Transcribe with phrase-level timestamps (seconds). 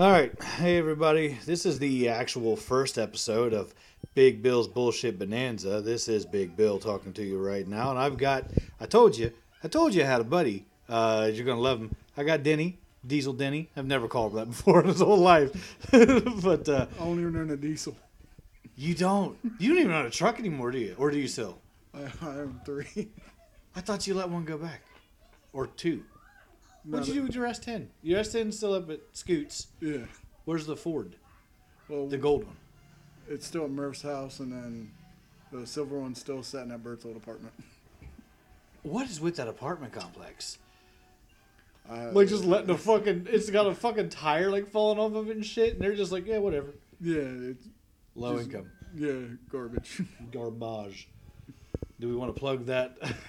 [0.00, 0.32] All right.
[0.42, 1.36] Hey, everybody.
[1.44, 3.74] This is the actual first episode of
[4.14, 5.82] Big Bill's Bullshit Bonanza.
[5.82, 7.90] This is Big Bill talking to you right now.
[7.90, 8.46] And I've got,
[8.80, 9.30] I told you,
[9.62, 10.64] I told you I had a buddy.
[10.88, 11.94] Uh, you're going to love him.
[12.16, 13.68] I got Denny, Diesel Denny.
[13.76, 15.76] I've never called him that before in his whole life.
[15.90, 17.94] but uh, I don't even own a diesel.
[18.76, 20.94] you don't, you don't even own a truck anymore, do you?
[20.96, 21.58] Or do you still?
[21.92, 23.10] I, I own three.
[23.76, 24.80] I thought you let one go back.
[25.52, 26.04] Or two.
[26.84, 27.88] What'd you do with your S10?
[28.02, 29.68] Your S10 still up at Scoots.
[29.80, 30.04] Yeah.
[30.44, 31.16] Where's the Ford?
[31.88, 32.56] Well, The gold one.
[33.28, 34.90] it's still at Murph's house, and then
[35.52, 37.52] the silver one's still sitting at Bert's old apartment.
[38.82, 40.58] What is with that apartment complex?
[41.90, 45.28] I, Like just letting a fucking it's got a fucking tire like falling off of
[45.28, 46.68] it and shit, and they're just like, yeah, whatever.
[47.00, 47.16] yeah,
[47.50, 47.66] it's
[48.14, 50.02] Low Just- income, yeah, garbage.
[50.32, 51.08] garbage.
[52.00, 52.96] Do we want to plug that?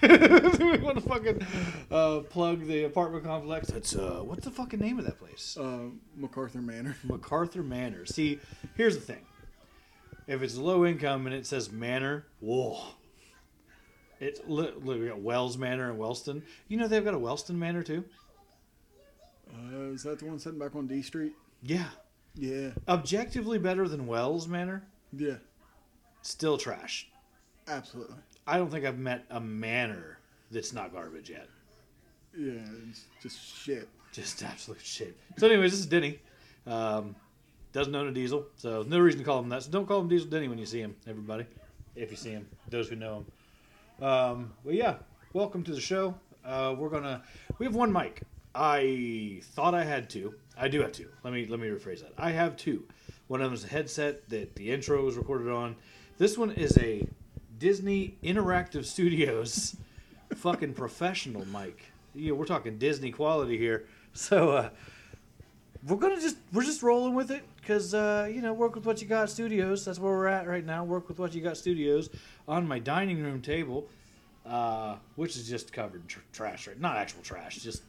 [0.58, 1.46] Do we want to fucking
[1.90, 3.68] uh, plug the apartment complex?
[3.68, 5.56] That's uh, what's the fucking name of that place?
[5.60, 6.96] uh, MacArthur Manor.
[7.04, 8.06] MacArthur Manor.
[8.06, 8.40] See,
[8.76, 9.20] here's the thing.
[10.26, 12.80] If it's low income and it says Manor, whoa.
[14.20, 16.42] It's look, we got Wells Manor and Wellston.
[16.68, 18.04] You know they've got a Wellston Manor too.
[19.52, 21.32] Uh, is that the one sitting back on D Street?
[21.62, 21.88] Yeah,
[22.34, 24.82] Yeah, objectively better than Wells Manor.
[25.12, 25.34] yeah,
[26.22, 27.08] Still trash.
[27.68, 28.16] absolutely.
[28.46, 30.18] I don't think I've met a manor
[30.50, 31.48] that's not garbage yet.
[32.36, 32.54] Yeah,
[32.88, 33.88] it's just shit.
[34.12, 35.16] Just absolute shit.
[35.38, 36.18] So, anyways, this is Denny.
[36.66, 37.14] Um,
[37.72, 39.62] doesn't own a diesel, so no reason to call him that.
[39.62, 41.46] So don't call him Diesel Denny when you see him, everybody.
[41.96, 43.24] If you see him, those who know
[43.98, 44.06] him.
[44.06, 44.96] Um, but yeah,
[45.32, 46.14] welcome to the show.
[46.44, 47.22] Uh, we're gonna
[47.58, 48.22] we have one mic.
[48.54, 50.34] I thought I had two.
[50.58, 51.08] I do have two.
[51.24, 52.12] Let me let me rephrase that.
[52.18, 52.84] I have two.
[53.28, 55.76] One of them is a headset that the intro was recorded on.
[56.18, 57.06] This one is a
[57.62, 59.76] Disney Interactive Studios
[60.34, 61.92] fucking professional mic.
[62.12, 63.84] Yeah, we're talking Disney quality here.
[64.14, 64.70] So uh,
[65.86, 69.00] we're gonna just we're just rolling with it because uh, you know work with what
[69.00, 69.84] you got studios.
[69.84, 70.82] That's where we're at right now.
[70.82, 72.10] Work with what you got studios
[72.48, 73.86] on my dining room table,
[74.44, 76.66] uh, which is just covered tr- trash.
[76.66, 77.84] Right, not actual trash, just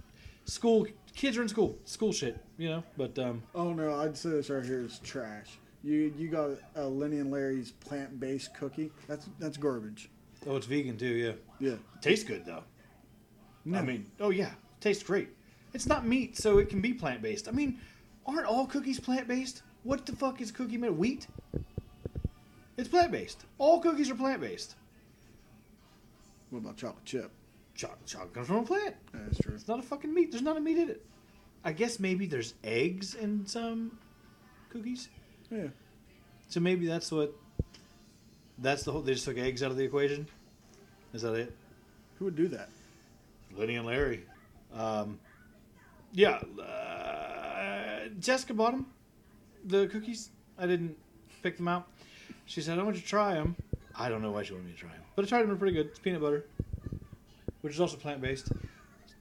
[0.46, 2.38] school kids are in school, school shit.
[2.60, 5.58] You know, but um, Oh no, I'd say this right here is trash.
[5.84, 8.92] You you got a Lenny and Larry's plant based cookie.
[9.08, 10.10] That's that's garbage.
[10.48, 11.08] oh, it's vegan too.
[11.08, 11.76] Yeah, Yeah.
[12.02, 12.64] tastes good though.
[13.66, 13.78] No.
[13.80, 15.30] I mean, oh yeah, tastes great.
[15.74, 17.48] It's not meat, so it can be plant based.
[17.48, 17.80] I mean,
[18.26, 19.64] aren't all cookies plant based?
[19.84, 20.88] What the fuck is cookie made?
[20.90, 20.98] of?
[20.98, 21.28] Wheat?
[22.78, 23.44] It's plant based.
[23.58, 24.76] All cookies are plant based.
[26.50, 27.32] What about chocolate chip?
[27.76, 28.96] Chocolate, chocolate comes from a plant.
[29.14, 29.56] That's true.
[29.56, 30.32] It's not a fucking meat.
[30.32, 31.06] There's not a meat in it.
[31.64, 33.98] I guess maybe there's eggs in some
[34.70, 35.10] cookies.
[35.54, 35.68] Yeah.
[36.50, 37.34] So maybe that's what.
[38.58, 39.02] That's the whole.
[39.02, 40.28] They just took eggs out of the equation.
[41.14, 41.56] Is that it?
[42.18, 42.70] Who would do that?
[43.56, 44.24] Lenny and Larry.
[44.74, 45.20] Um,
[46.12, 48.88] yeah, uh, Jessica bought them,
[49.66, 50.30] the cookies.
[50.58, 50.96] I didn't
[51.42, 51.88] pick them out.
[52.46, 53.56] She said, I want you to try them.
[53.96, 55.02] I don't know why she wanted me to try them.
[55.16, 55.88] But I tried them, they're pretty good.
[55.88, 56.46] It's peanut butter,
[57.62, 58.52] which is also plant based.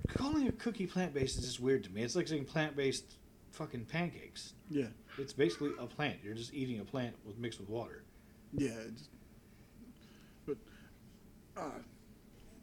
[0.09, 2.03] Calling a cookie plant based is just weird to me.
[2.03, 3.05] It's like saying plant based
[3.53, 4.55] fucking pancakes.
[4.71, 4.87] Yeah.
[5.19, 6.19] It's basically a plant.
[6.23, 8.03] You're just eating a plant with mixed with water.
[8.53, 8.71] Yeah.
[8.89, 9.09] It's,
[10.47, 10.57] but
[11.57, 11.81] uh,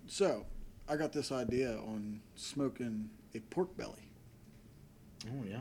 [0.07, 0.45] so
[0.87, 4.09] I got this idea on smoking a pork belly.
[5.27, 5.57] Oh, yeah.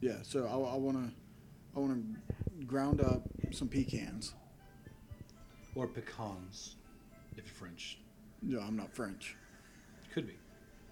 [0.00, 0.18] Yeah.
[0.22, 1.12] So I, I want to
[1.76, 2.02] I want
[2.60, 4.34] to ground up some pecans.
[5.74, 6.76] Or pecans,
[7.36, 7.98] if you're French.
[8.42, 9.36] No, I'm not French.
[10.12, 10.36] Could be.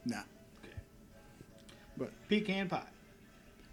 [0.07, 0.23] Nah.
[0.65, 0.75] Okay.
[1.99, 2.89] But Pecan pie.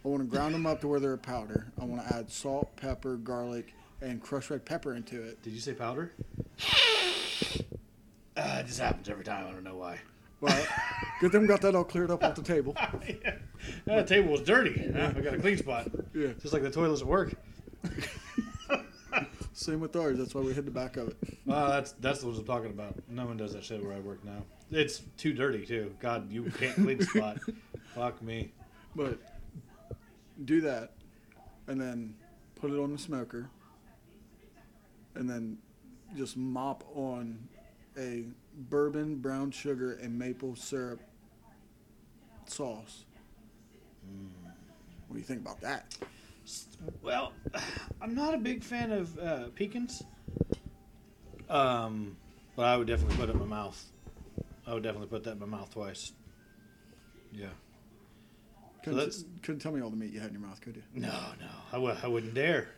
[0.08, 1.68] I want to ground them up to where they're a powder.
[1.82, 5.44] I want to add salt, pepper, garlic, and crushed red pepper into it.
[5.44, 6.14] Did you say powder?
[7.58, 7.58] Uh,
[8.38, 9.46] it just happens every time.
[9.46, 10.00] I don't know why.
[10.40, 10.66] Well,
[11.20, 12.74] good thing we got that all cleared up off the table.
[13.06, 13.36] yeah.
[13.84, 14.90] That table was dirty.
[14.96, 15.12] Huh?
[15.14, 15.90] I got a clean spot.
[16.14, 16.28] Yeah.
[16.42, 17.34] Just like the toilets at work.
[19.52, 20.18] Same with ours.
[20.18, 21.18] That's why we hid the back of it.
[21.46, 22.96] Well, that's that's what I'm talking about.
[23.10, 24.46] No one does that shit where I work now.
[24.72, 25.94] It's too dirty too.
[26.00, 27.40] God, you can't clean the spot.
[27.94, 28.54] Fuck me.
[28.96, 29.20] But
[30.46, 30.94] do that,
[31.68, 32.16] and then
[32.56, 33.50] put it on the smoker,
[35.16, 35.58] and then
[36.16, 37.48] just mop on
[37.98, 38.26] a
[38.70, 41.02] bourbon, brown sugar, and maple syrup
[42.46, 43.06] sauce.
[45.08, 45.98] What do you think about that?
[47.02, 47.34] Well,
[48.02, 50.04] I'm not a big fan of uh, pecans.
[51.50, 52.18] Um,
[52.56, 53.84] but I would definitely put it in my mouth.
[54.66, 56.12] I would definitely put that in my mouth twice.
[57.32, 57.48] Yeah.
[58.90, 60.84] Couldn't, that's- couldn't tell me all the meat you had in your mouth, could you?
[60.96, 61.08] No,
[61.40, 62.70] no, I w- I wouldn't dare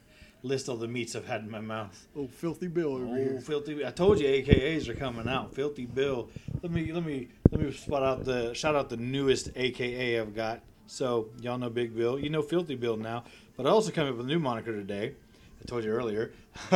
[0.42, 2.08] list all the meats I've had in my mouth.
[2.16, 3.42] Oh, filthy Bill over Oh, here.
[3.42, 3.86] filthy!
[3.86, 5.54] I told you AKAs are coming out.
[5.54, 6.30] Filthy Bill.
[6.64, 10.34] Let me let me let me spot out the shout out the newest AKA I've
[10.36, 10.62] got.
[10.88, 12.18] So y'all know Big Bill.
[12.18, 13.26] You know Filthy Bill now.
[13.58, 15.14] But I also come up with a new moniker today.
[15.62, 16.32] I told you earlier.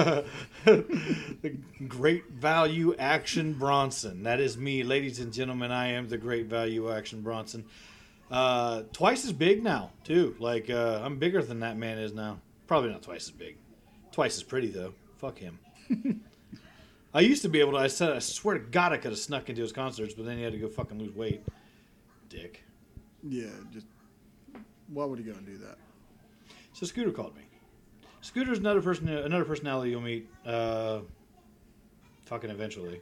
[0.66, 1.58] the
[1.88, 4.24] Great Value Action Bronson.
[4.24, 5.72] That is me, ladies and gentlemen.
[5.72, 7.64] I am the Great Value Action Bronson.
[8.34, 10.36] Uh, twice as big now, too.
[10.40, 12.40] Like uh, I'm bigger than that man is now.
[12.66, 13.58] Probably not twice as big.
[14.12, 14.96] Twice as pretty though.
[15.18, 15.60] Fuck him.
[17.14, 17.78] I used to be able to.
[17.78, 20.38] I said, I swear to God, I could have snuck into his concerts, but then
[20.38, 21.44] he had to go fucking lose weight.
[22.28, 22.64] Dick.
[23.22, 23.86] Yeah, just
[24.88, 25.78] why would he go and do that?
[26.74, 27.44] So Scooter called me.
[28.22, 30.28] Scooter's another person, another personality you'll meet.
[30.44, 31.02] Uh,
[32.26, 33.00] fucking eventually.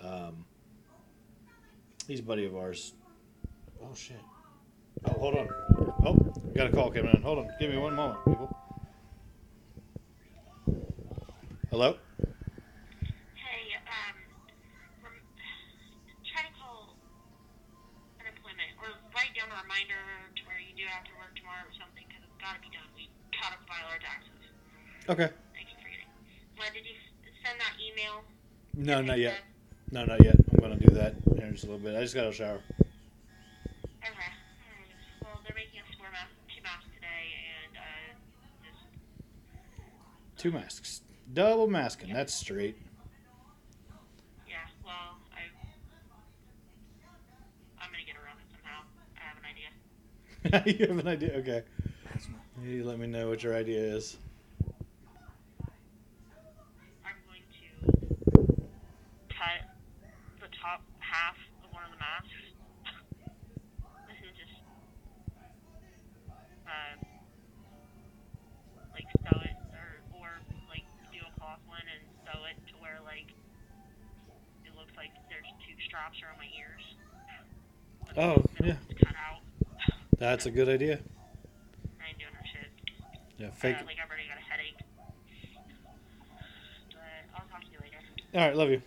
[0.00, 0.44] Um,
[2.06, 2.92] he's a buddy of ours.
[3.82, 4.20] Oh shit.
[5.04, 5.48] Oh, hold on.
[6.04, 6.12] Oh,
[6.44, 7.22] we got a call coming in.
[7.22, 7.50] Hold on.
[7.60, 8.56] Give me one moment, people.
[11.70, 11.96] Hello.
[13.36, 14.16] Hey, um,
[15.04, 15.22] rem-
[16.24, 16.96] try to call
[18.18, 20.00] unemployment or write down a reminder
[20.34, 22.72] to where you do have to work tomorrow or something because it's got to be
[22.74, 22.88] done.
[22.96, 23.06] We
[23.36, 24.32] gotta file our taxes.
[25.08, 25.30] Okay.
[25.30, 26.10] I keep forgetting.
[26.58, 26.96] Well, did you
[27.44, 28.24] send that email?
[28.74, 29.44] No, not yet.
[29.92, 30.36] No, not yet.
[30.52, 31.96] I'm gonna do that in just a little bit.
[31.96, 32.60] I just got the shower.
[40.38, 41.02] Two masks.
[41.34, 42.14] Double masking.
[42.14, 42.76] That's straight.
[44.48, 44.54] yeah.
[44.84, 45.40] Well, I
[47.82, 48.84] I'm gonna get around it somehow.
[49.16, 50.78] I have an idea.
[50.78, 51.32] you have an idea?
[51.38, 51.62] Okay.
[52.64, 54.16] You let me know what your idea is.
[57.04, 57.66] I'm going to
[59.28, 59.74] cut
[60.40, 62.47] the top half of one of the masks.
[75.88, 76.84] Straps around my ears.
[78.16, 78.76] Oh, yeah.
[79.02, 79.40] cut out.
[80.18, 81.00] That's a good idea.
[82.00, 82.70] I ain't doing no shit.
[83.38, 83.76] Yeah, fake.
[83.80, 84.80] Uh, like I've already got a headache.
[86.90, 87.00] But
[87.34, 87.96] I'll talk to you later.
[88.34, 88.82] All right, love you.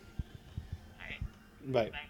[1.00, 1.92] Alright, Bye.
[1.92, 2.07] bye.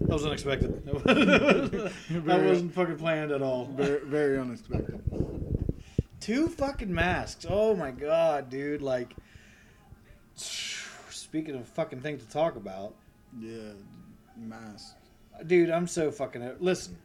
[0.00, 0.84] That was unexpected.
[1.04, 3.64] that wasn't fucking planned at all.
[3.74, 5.00] Very, very unexpected.
[6.20, 7.46] Two fucking masks.
[7.48, 8.82] Oh my god, dude.
[8.82, 9.14] Like,
[11.34, 12.94] speaking of fucking things to talk about,
[13.36, 13.72] Yeah,
[14.36, 14.94] mask.
[15.48, 16.48] dude, I'm so fucking.
[16.60, 16.96] Listen,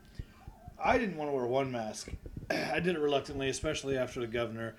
[0.79, 2.11] I didn't want to wear one mask.
[2.51, 4.75] I did it reluctantly, especially after the governor,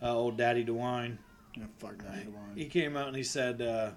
[0.00, 1.18] uh, old Daddy DeWine.
[1.56, 2.24] Yeah, fuck that.
[2.54, 3.90] He came out and he said, uh,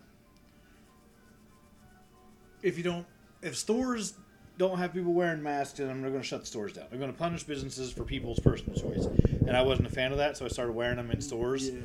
[2.63, 3.05] if you don't,
[3.43, 4.15] if stores
[4.57, 6.85] don't have people wearing masks, then I'm going to shut the stores down.
[6.91, 9.05] I'm going to punish businesses for people's personal choice.
[9.45, 11.69] And I wasn't a fan of that, so I started wearing them in stores.
[11.69, 11.79] Yeah,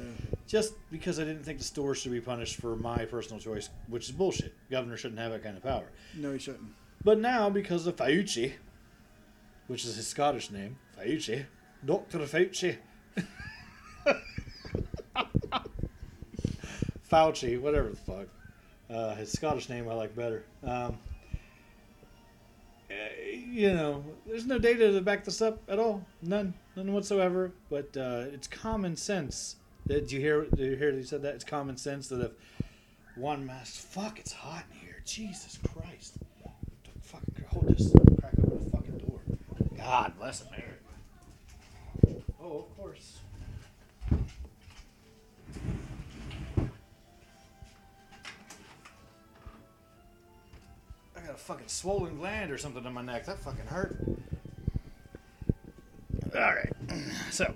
[0.50, 4.06] Just because I didn't think the store should be punished for my personal choice, which
[4.06, 4.52] is bullshit.
[4.68, 5.84] Governor shouldn't have that kind of power.
[6.16, 6.72] no, he shouldn't.
[7.04, 8.54] But now, because of Fauci,
[9.68, 11.44] which is his Scottish name, Fauci,
[11.84, 12.18] Dr.
[12.18, 12.78] Fauci,
[17.08, 18.26] Fauci, whatever the fuck.
[18.90, 20.42] Uh, his Scottish name I like better.
[20.64, 20.98] Um,
[22.90, 26.04] eh, you know, there's no data to back this up at all.
[26.22, 27.52] None, none whatsoever.
[27.70, 29.54] But uh, it's common sense.
[29.90, 30.44] Did you hear?
[30.44, 31.34] Did you hear he said that?
[31.34, 32.30] It's common sense that if
[33.16, 35.02] one mask, fuck, it's hot in here.
[35.04, 36.14] Jesus Christ!
[36.84, 37.92] Don't fucking hold this.
[38.20, 39.18] Crack open the fucking door.
[39.76, 40.68] God bless America.
[42.40, 43.18] Oh, of course.
[51.16, 53.26] I got a fucking swollen gland or something in my neck.
[53.26, 53.96] That fucking hurt.
[56.32, 56.72] All right.
[57.32, 57.54] So,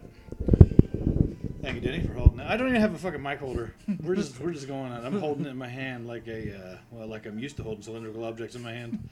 [1.64, 2.50] thank you, Denny, for holding that.
[2.50, 3.74] I don't even have a fucking mic holder.
[4.02, 5.04] We're just we're just going on.
[5.04, 7.82] I'm holding it in my hand like a uh, well, like I'm used to holding
[7.82, 9.08] cylindrical objects in my hand.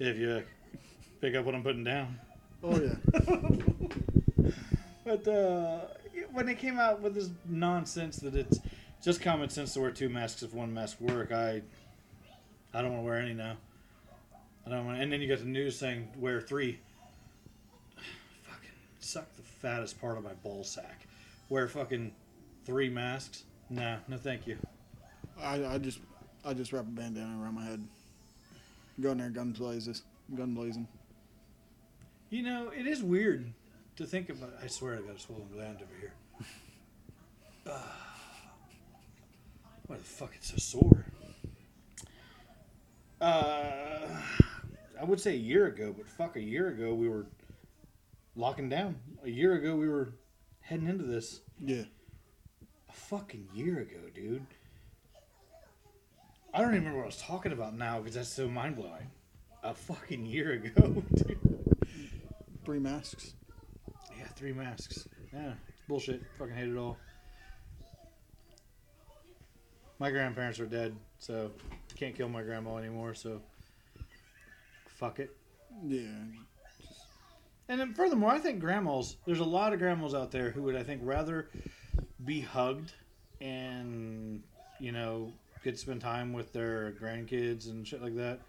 [0.00, 0.42] If you
[1.20, 2.18] pick up what I'm putting down.
[2.62, 4.50] Oh yeah.
[5.04, 5.80] But uh,
[6.32, 8.58] when they came out with this nonsense that it's
[9.02, 11.60] just common sense to wear two masks if one mask work, I
[12.72, 13.58] I don't want to wear any now.
[14.66, 15.02] I don't want.
[15.02, 16.80] And then you got the news saying wear three.
[18.44, 21.06] Fucking suck the fattest part of my ball sack.
[21.54, 22.10] Wear fucking
[22.64, 23.44] three masks.
[23.70, 24.58] Nah, no thank you.
[25.40, 26.00] I, I just
[26.44, 27.86] I just wrap a bandana around my head.
[29.00, 30.02] Go in there, gun blazes,
[30.34, 30.88] gun blazing.
[32.28, 33.52] You know, it is weird
[33.94, 34.52] to think about.
[34.64, 36.12] I swear I got a swollen gland over here.
[37.68, 37.94] Ah.
[39.86, 41.06] why the fuck it's so sore?
[43.20, 44.08] Uh,
[45.00, 47.26] I would say a year ago, but fuck, a year ago we were
[48.34, 48.96] locking down.
[49.22, 50.14] A year ago we were
[50.64, 51.40] heading into this.
[51.60, 51.84] Yeah.
[52.88, 54.46] A fucking year ago, dude.
[56.52, 59.10] I don't even remember what I was talking about now because that's so mind blowing.
[59.62, 61.38] a fucking year ago, dude.
[62.64, 63.34] Three masks.
[64.16, 65.08] Yeah, three masks.
[65.32, 66.22] Yeah, it's bullshit.
[66.38, 66.96] Fucking hate it all.
[69.98, 71.50] My grandparents are dead, so
[71.96, 73.14] can't kill my grandma anymore.
[73.14, 73.40] So
[74.86, 75.36] fuck it.
[75.84, 76.08] Yeah.
[77.68, 79.16] And then furthermore, I think grandmas.
[79.24, 81.48] There's a lot of grandmas out there who would, I think, rather
[82.24, 82.92] be hugged
[83.40, 84.42] and
[84.78, 88.40] you know get to spend time with their grandkids and shit like that,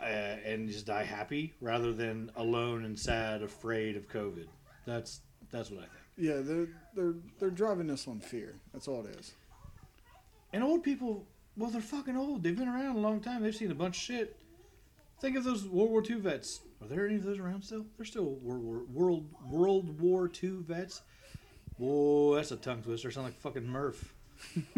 [0.00, 4.46] uh, and just die happy rather than alone and sad, afraid of COVID.
[4.86, 5.20] That's
[5.50, 5.92] that's what I think.
[6.16, 8.54] Yeah, they're they're they're driving us on fear.
[8.72, 9.32] That's all it is.
[10.52, 12.42] And old people, well, they're fucking old.
[12.42, 13.42] They've been around a long time.
[13.42, 14.36] They've seen a bunch of shit.
[15.20, 16.60] Think of those World War II vets.
[16.86, 17.84] Are there any of those around still?
[17.96, 21.02] They're still World War World World War II vets.
[21.78, 23.10] Whoa, that's a tongue twister.
[23.10, 24.14] Sound like fucking Murph.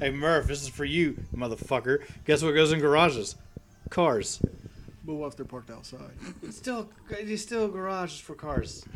[0.00, 2.02] hey Murph, this is for you, motherfucker.
[2.24, 3.36] Guess what goes in garages?
[3.90, 4.40] Cars.
[5.04, 6.12] But what if they're parked outside?
[6.42, 8.86] It's still, it's still garages for cars.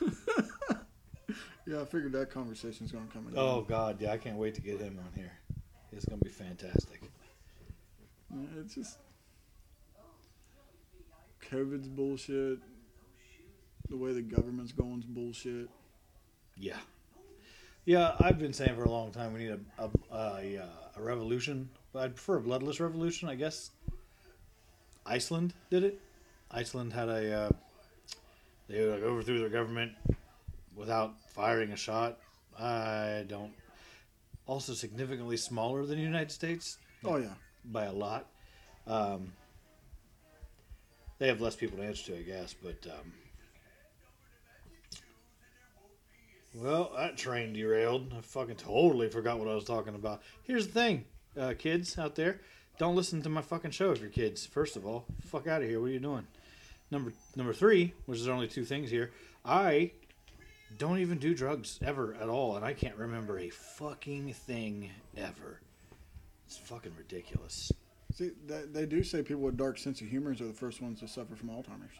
[1.66, 3.28] Yeah, I figured that conversation's gonna come.
[3.28, 3.34] in.
[3.36, 5.30] Oh God, yeah, I can't wait to get him on here.
[5.92, 7.00] It's gonna be fantastic.
[8.58, 8.98] It's just
[11.50, 12.58] COVID's bullshit.
[13.88, 15.68] The way the government's going's bullshit.
[16.56, 16.76] Yeah,
[17.84, 18.14] yeah.
[18.20, 20.66] I've been saying for a long time we need a a, a, uh,
[20.98, 23.28] a revolution, but I'd prefer a bloodless revolution.
[23.28, 23.70] I guess
[25.04, 26.00] Iceland did it.
[26.52, 27.50] Iceland had a uh,
[28.68, 29.92] they like overthrew their government
[30.76, 32.18] without firing a shot.
[32.58, 33.52] I don't.
[34.46, 37.34] Also, significantly smaller than the United States Oh yeah.
[37.64, 38.26] by a lot.
[38.86, 39.32] Um,
[41.20, 43.12] they have less people to answer to, I guess, but um,
[46.54, 48.12] well, that train derailed.
[48.16, 50.22] I fucking totally forgot what I was talking about.
[50.42, 51.04] Here's the thing,
[51.38, 52.40] uh, kids out there,
[52.78, 54.46] don't listen to my fucking show if you're kids.
[54.46, 55.78] First of all, fuck out of here.
[55.78, 56.26] What are you doing?
[56.90, 59.12] Number number three, which is only two things here.
[59.44, 59.92] I
[60.78, 65.60] don't even do drugs ever at all, and I can't remember a fucking thing ever.
[66.46, 67.70] It's fucking ridiculous.
[68.14, 71.00] See, they, they do say people with dark sense of humor are the first ones
[71.00, 71.94] to suffer from Alzheimer's.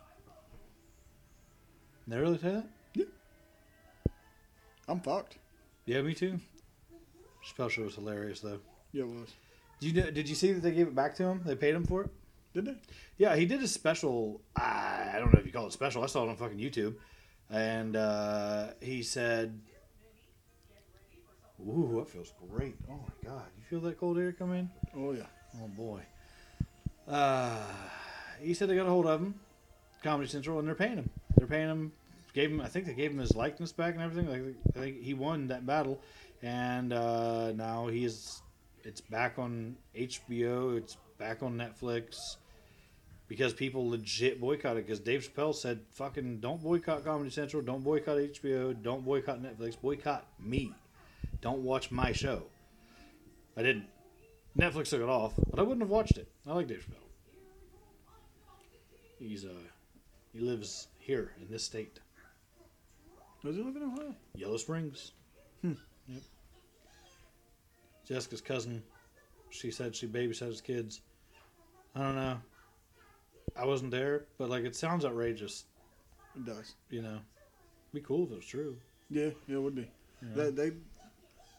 [2.08, 2.66] They really say that?
[2.94, 3.04] Yeah.
[4.88, 5.38] I'm fucked.
[5.86, 6.40] Yeah, me too.
[7.44, 8.58] Special was hilarious though.
[8.92, 9.34] Yeah, it was.
[9.80, 11.40] Did you did you see that they gave it back to him?
[11.44, 12.10] They paid him for it.
[12.52, 12.74] Did they?
[13.16, 14.40] Yeah, he did a special.
[14.56, 16.02] I don't know if you call it special.
[16.02, 16.96] I saw it on fucking YouTube,
[17.48, 19.58] and uh, he said,
[21.60, 22.74] "Ooh, that feels great.
[22.90, 24.68] Oh my god, you feel that cold air come in?
[24.96, 25.26] Oh yeah.
[25.56, 26.00] Oh boy."
[27.08, 27.58] Uh,
[28.40, 29.34] he said they got a hold of him,
[30.02, 31.10] Comedy Central, and they're paying him.
[31.36, 31.92] They're paying him.
[32.32, 32.60] Gave him.
[32.60, 34.30] I think they gave him his likeness back and everything.
[34.30, 36.00] Like I think he won that battle,
[36.42, 38.42] and uh, now he is.
[38.84, 40.76] It's back on HBO.
[40.76, 42.36] It's back on Netflix
[43.26, 44.86] because people legit boycotted.
[44.86, 47.62] Because Dave Chappelle said, "Fucking don't boycott Comedy Central.
[47.62, 48.80] Don't boycott HBO.
[48.80, 49.80] Don't boycott Netflix.
[49.80, 50.72] Boycott me.
[51.40, 52.44] Don't watch my show."
[53.56, 53.86] I didn't.
[54.58, 56.28] Netflix took it off, but I wouldn't have watched it.
[56.46, 57.06] I like Dave Chappelle.
[59.18, 59.48] He's uh,
[60.32, 61.98] he lives here in this state,
[63.44, 64.14] Does he live in Ohio?
[64.34, 65.12] Yellow Springs.
[65.62, 65.72] Hmm.
[66.08, 66.22] Yep.
[68.06, 68.82] Jessica's cousin.
[69.50, 71.00] She said she babysat his kids.
[71.94, 72.38] I don't know.
[73.56, 75.64] I wasn't there, but like it sounds outrageous.
[76.36, 76.74] It does.
[76.88, 77.18] You know,
[77.92, 78.76] be cool if it was true.
[79.10, 79.90] Yeah, yeah, it would be.
[80.22, 80.50] you know?
[80.50, 80.76] They, they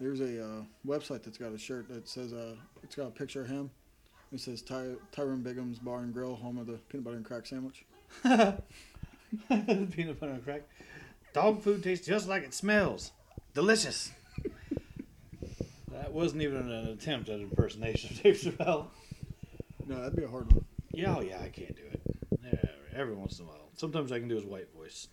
[0.01, 3.41] there's a uh, website that's got a shirt that says uh, it's got a picture
[3.41, 3.69] of him.
[4.33, 7.45] It says Ty- Tyrone Biggums Bar and Grill, home of the peanut butter and crack
[7.45, 7.85] sandwich.
[8.23, 10.63] Peanut butter and crack.
[11.33, 13.11] Dog food tastes just like it smells.
[13.53, 14.11] Delicious.
[15.91, 18.87] that wasn't even an attempt at impersonation of Dave Chappelle.
[19.85, 20.65] No, that'd be a hard one.
[20.93, 22.01] Yeah, oh yeah, I can't do it.
[22.43, 23.69] Yeah, every once in a while.
[23.75, 25.07] Sometimes I can do his white voice,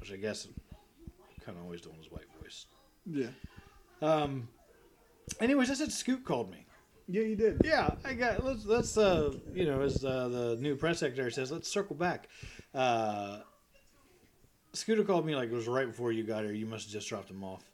[0.00, 2.66] which I guess I'm kind of always doing his white voice.
[3.10, 3.28] Yeah.
[4.02, 4.48] Um.
[5.40, 6.64] Anyways, I said Scoot called me.
[7.10, 7.62] Yeah, you did.
[7.64, 8.44] Yeah, I got.
[8.44, 12.28] Let's let's uh you know as uh, the new press secretary says, let's circle back.
[12.74, 13.38] Uh,
[14.74, 16.52] Scooter called me like it was right before you got here.
[16.52, 17.64] You must have just dropped him off,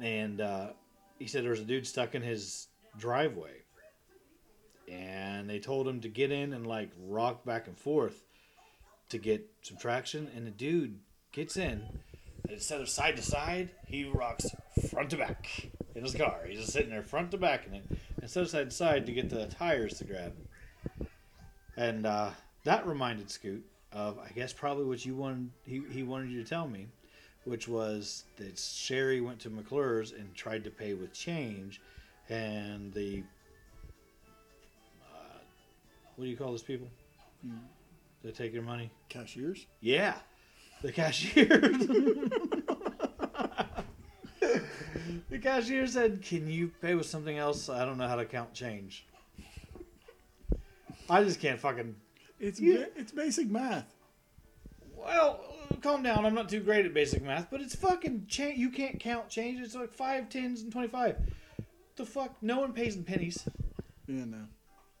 [0.00, 0.70] and uh,
[1.20, 2.66] he said there was a dude stuck in his
[2.98, 3.62] driveway,
[4.90, 8.24] and they told him to get in and like rock back and forth
[9.10, 10.28] to get some traction.
[10.34, 10.98] And the dude
[11.30, 11.84] gets in,
[12.48, 14.46] instead of side to side, he rocks
[14.90, 16.40] front to back in his car.
[16.46, 17.84] He's just sitting there front to back in it
[18.22, 20.34] instead of side to side to get the tires to grab.
[21.76, 22.30] And uh,
[22.64, 25.50] that reminded Scoot of, I guess, probably what you wanted.
[25.64, 26.88] He, he wanted you to tell me,
[27.44, 31.80] which was that Sherry went to McClure's and tried to pay with change,
[32.28, 33.22] and the
[36.16, 36.86] what do you call those people?
[37.42, 37.56] Hmm.
[38.22, 38.90] They take your money.
[39.08, 39.64] Cashiers.
[39.80, 40.16] Yeah,
[40.82, 41.46] the cashier.
[45.30, 47.68] the cashier said, "Can you pay with something else?
[47.68, 49.06] I don't know how to count change."
[51.08, 51.96] I just can't fucking.
[52.38, 53.92] It's ba- it's basic math.
[54.96, 55.40] Well,
[55.82, 56.24] calm down.
[56.24, 58.58] I'm not too great at basic math, but it's fucking change.
[58.58, 59.60] You can't count change.
[59.60, 61.16] It's like five, tens, and twenty-five.
[61.96, 62.36] The fuck?
[62.42, 63.46] No one pays in pennies.
[64.06, 64.44] Yeah, no,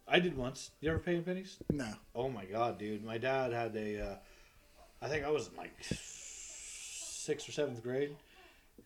[0.06, 0.70] I did once.
[0.80, 1.56] You ever pay in pennies?
[1.70, 1.88] no.
[2.14, 3.04] Oh my god, dude!
[3.04, 4.02] My dad had a.
[4.02, 4.16] Uh,
[5.02, 8.16] I think I was in like sixth or seventh grade,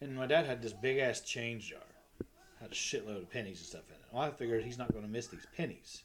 [0.01, 1.81] and my dad had this big ass change jar,
[2.61, 4.03] had a shitload of pennies and stuff in it.
[4.13, 6.03] Well, I figured he's not going to miss these pennies.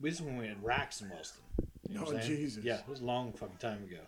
[0.00, 1.42] This is when we had Rax in Wellston.
[1.88, 2.18] You know Oh?
[2.18, 2.64] Jesus.
[2.64, 4.00] Yeah, it was a long fucking time ago.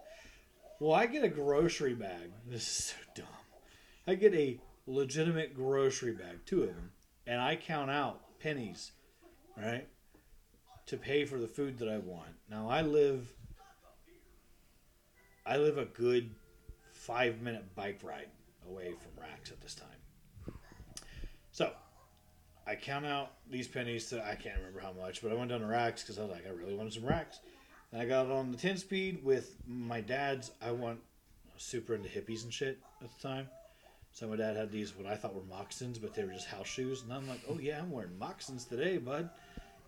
[0.81, 2.31] Well, I get a grocery bag.
[2.47, 3.27] This is so dumb.
[4.07, 6.91] I get a legitimate grocery bag, two of them,
[7.27, 8.93] and I count out pennies,
[9.57, 9.87] right,
[10.87, 12.35] to pay for the food that I want.
[12.51, 13.33] Now I live,
[15.47, 16.31] I live a good
[16.93, 18.29] five minute bike ride
[18.69, 20.55] away from Rax at this time.
[21.53, 21.71] So,
[22.67, 25.61] I count out these pennies to I can't remember how much, but I went down
[25.61, 27.39] to Rax because I was like I really wanted some Rax.
[27.93, 30.51] And I got on the 10 speed with my dad's.
[30.61, 30.97] I was
[31.57, 33.47] super into hippies and shit at the time.
[34.13, 36.67] So my dad had these what I thought were moccasins, but they were just house
[36.67, 37.03] shoes.
[37.03, 39.31] And I'm like, oh yeah, I'm wearing moccasins today, bud.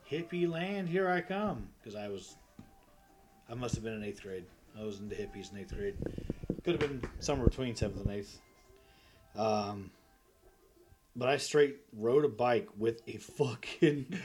[0.09, 1.69] Hippie land, here I come.
[1.79, 2.37] Because I was,
[3.51, 4.45] I must have been in eighth grade.
[4.79, 5.97] I was into hippies in eighth grade.
[6.65, 8.41] Could have been somewhere between seventh and eighth.
[9.37, 9.91] Um,
[11.15, 14.21] but I straight rode a bike with a fucking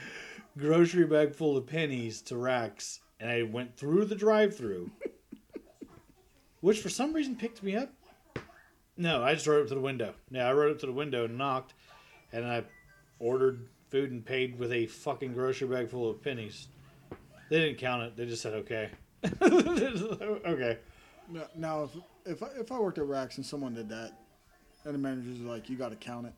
[0.58, 4.90] grocery bag full of pennies to Rax, and I went through the drive-through,
[6.60, 7.92] which for some reason picked me up.
[8.96, 10.14] No, I just rode up to the window.
[10.30, 11.74] Yeah, I rode up to the window and knocked,
[12.32, 12.64] and I
[13.18, 16.68] ordered food and paid with a fucking grocery bag full of pennies.
[17.48, 18.16] They didn't count it.
[18.16, 18.90] They just said okay.
[19.42, 20.78] okay.
[21.28, 21.90] Now, now if
[22.26, 24.12] if I, if I worked at Rax and someone did that,
[24.84, 26.34] and the manager's like, "You got to count it,"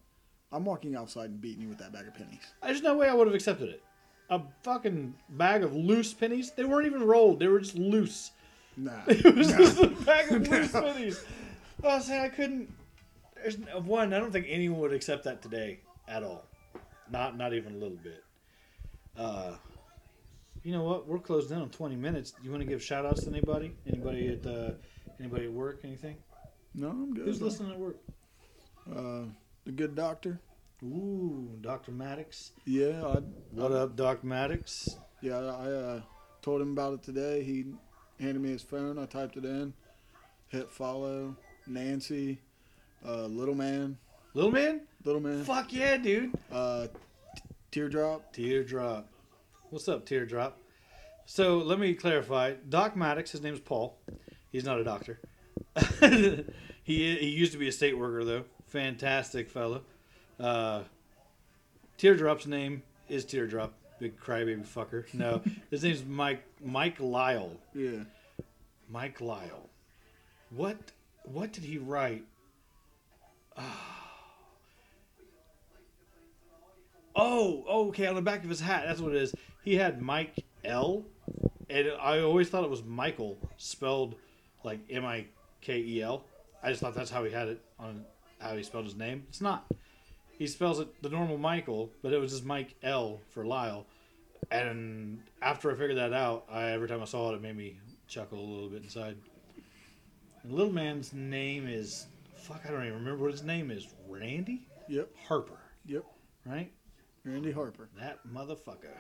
[0.52, 2.40] I'm walking outside and beating you with that bag of pennies.
[2.62, 3.82] There's no way I would have accepted it.
[4.30, 6.52] A fucking bag of loose pennies.
[6.52, 7.38] They weren't even rolled.
[7.38, 8.32] They were just loose.
[8.76, 9.58] Nah, It was nah.
[9.58, 11.24] just a bag of loose pennies.
[11.82, 12.72] I was saying I couldn't.
[13.34, 14.12] There's one.
[14.12, 16.44] I don't think anyone would accept that today at all.
[17.10, 18.24] Not not even a little bit.
[19.16, 19.52] Uh,
[20.66, 21.06] you know what?
[21.06, 22.32] We're closed in on 20 minutes.
[22.42, 23.72] You want to give shout outs to anybody?
[23.86, 24.70] Anybody at uh,
[25.20, 25.80] anybody at work?
[25.84, 26.16] Anything?
[26.74, 27.24] no, I'm good.
[27.26, 27.98] Who's listening at work?
[28.90, 29.26] Uh,
[29.64, 30.40] the good doctor.
[30.82, 31.92] Ooh, Dr.
[31.92, 32.50] Maddox.
[32.64, 33.18] Yeah, I,
[33.52, 34.88] What up, Doc Maddox?
[35.22, 36.00] yeah, I uh,
[36.42, 37.44] told him about it today.
[37.44, 37.66] He
[38.18, 38.98] handed me his phone.
[38.98, 39.72] I typed it in,
[40.48, 41.36] hit follow.
[41.68, 42.40] Nancy,
[43.06, 43.98] uh, little man,
[44.34, 44.80] Little man?
[45.04, 46.32] little man, Fuck yeah, dude.
[46.52, 48.32] uh, t- teardrop.
[48.32, 49.08] Teardrop.
[49.70, 50.60] What's up, Teardrop?
[51.24, 52.54] So let me clarify.
[52.68, 53.98] Doc Maddox, his name is Paul.
[54.52, 55.18] He's not a doctor.
[56.00, 56.44] he
[56.84, 58.44] he used to be a state worker though.
[58.68, 59.82] Fantastic fellow.
[60.38, 60.82] Uh,
[61.98, 63.72] Teardrop's name is Teardrop.
[63.98, 65.12] Big crybaby fucker.
[65.12, 67.50] No, his name's Mike Mike Lyle.
[67.74, 68.04] Yeah,
[68.88, 69.68] Mike Lyle.
[70.50, 70.78] What
[71.24, 72.24] what did he write?
[77.18, 78.84] Oh, oh, okay, on the back of his hat.
[78.86, 79.34] That's what it is.
[79.66, 81.04] He had Mike L,
[81.68, 84.14] and I always thought it was Michael, spelled
[84.62, 85.26] like M I
[85.60, 86.24] K E L.
[86.62, 88.04] I just thought that's how he had it on
[88.38, 89.24] how he spelled his name.
[89.28, 89.66] It's not.
[90.38, 93.86] He spells it the normal Michael, but it was just Mike L for Lyle.
[94.52, 97.80] And after I figured that out, I, every time I saw it, it made me
[98.06, 99.16] chuckle a little bit inside.
[100.44, 102.60] And little man's name is fuck.
[102.64, 103.88] I don't even remember what his name is.
[104.08, 106.04] Randy yep, Harper, yep.
[106.44, 106.70] right?
[107.24, 107.88] Randy Harper.
[107.98, 108.94] That motherfucker.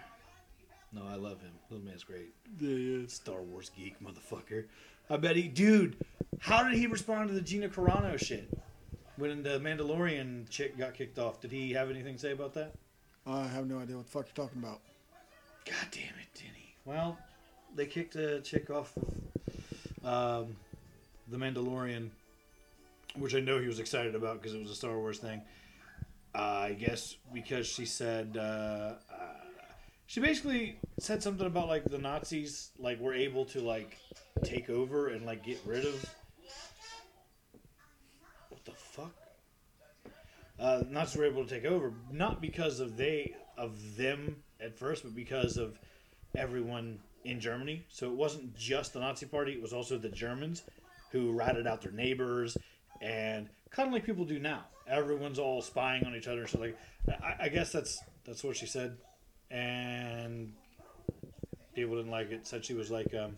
[0.96, 1.52] No, I love him.
[1.68, 2.32] Little man's great.
[2.58, 3.12] Yeah, is.
[3.12, 4.64] Star Wars geek motherfucker.
[5.10, 5.96] I bet he, dude.
[6.38, 8.50] How did he respond to the Gina Carano shit
[9.16, 11.40] when the Mandalorian chick got kicked off?
[11.42, 12.72] Did he have anything to say about that?
[13.26, 14.80] I have no idea what the fuck you're talking about.
[15.66, 16.74] God damn it, Denny.
[16.86, 17.18] Well,
[17.74, 18.96] they kicked a chick off
[20.02, 20.56] of um,
[21.28, 22.08] the Mandalorian,
[23.16, 25.42] which I know he was excited about because it was a Star Wars thing.
[26.34, 29.35] Uh, I guess because she said uh, uh,
[30.06, 33.98] she basically said something about like the Nazis like were able to like
[34.44, 36.14] take over and like get rid of
[38.48, 39.12] what the fuck.
[40.58, 45.02] Uh, Nazis were able to take over not because of they of them at first,
[45.02, 45.78] but because of
[46.36, 47.84] everyone in Germany.
[47.88, 50.62] So it wasn't just the Nazi Party; it was also the Germans
[51.10, 52.56] who ratted out their neighbors
[53.00, 54.64] and kind of like people do now.
[54.88, 56.46] Everyone's all spying on each other.
[56.46, 58.96] So like, I, I guess that's that's what she said,
[59.50, 60.52] and
[61.74, 62.46] people didn't like it.
[62.46, 63.36] Said she was like, um,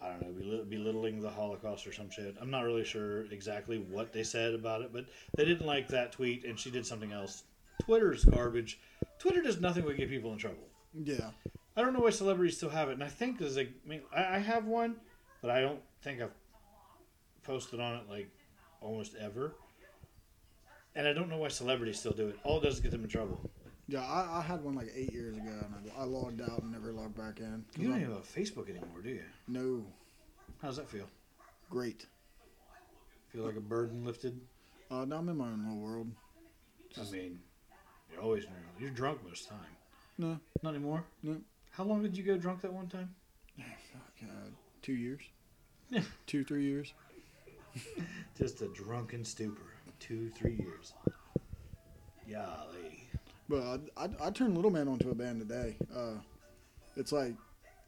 [0.00, 2.36] I don't know, bel- belittling the Holocaust or some shit.
[2.40, 5.06] I'm not really sure exactly what they said about it, but
[5.36, 7.44] they didn't like that tweet, and she did something else.
[7.82, 8.78] Twitter's garbage.
[9.18, 10.68] Twitter does nothing but get people in trouble.
[10.94, 11.30] Yeah.
[11.76, 14.00] I don't know why celebrities still have it, and I think there's like, I mean,
[14.14, 14.96] I, I have one,
[15.42, 16.32] but I don't think I've
[17.42, 18.28] posted on it like
[18.80, 19.54] almost ever.
[20.94, 22.38] And I don't know why celebrities still do it.
[22.42, 23.50] All it does is get them in trouble.
[23.88, 26.72] Yeah, I, I had one like eight years ago, and I, I logged out and
[26.72, 27.64] never logged back in.
[27.78, 29.22] You don't I'm- even have a Facebook anymore, do you?
[29.48, 29.84] No,
[30.60, 31.06] How does that feel?
[31.70, 32.06] great.
[33.32, 34.40] Feel like a burden lifted?
[34.90, 36.10] Uh, now I'm in my own little world.
[36.96, 37.40] I mean,
[38.12, 39.76] you're always in your- you're drunk most of the time.
[40.18, 41.04] No, Not anymore.
[41.22, 41.40] no.
[41.70, 43.14] How long did you go drunk that one time?
[43.56, 44.48] Fuck, uh,
[44.82, 45.20] two years.
[45.90, 46.02] Yeah.
[46.26, 46.94] two, three years.
[48.38, 49.74] Just a drunken stupor.
[50.00, 50.94] Two, three years.
[52.30, 53.05] Golly.
[53.48, 55.76] But I, I, I turned Little Man onto a band today.
[55.94, 56.14] Uh,
[56.96, 57.34] it's like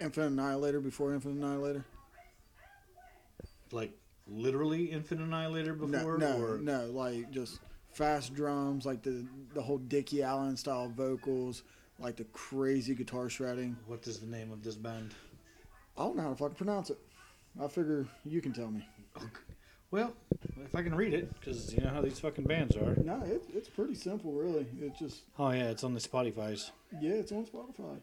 [0.00, 1.84] Infant Annihilator before Infant Annihilator.
[3.72, 3.92] Like
[4.26, 7.60] literally Infant Annihilator before, no, or no, like just
[7.92, 11.64] fast drums, like the the whole Dickie Allen style vocals,
[11.98, 13.76] like the crazy guitar shredding.
[13.86, 15.14] what is the name of this band?
[15.96, 16.98] I don't know how to fucking pronounce it.
[17.60, 18.86] I figure you can tell me.
[19.90, 20.12] Well,
[20.64, 22.94] if I can read it, because you know how these fucking bands are.
[22.96, 24.66] No, it, it's pretty simple, really.
[24.80, 26.72] It's just Oh yeah, it's on the Spotify's.
[27.00, 27.96] yeah, it's on Spotify.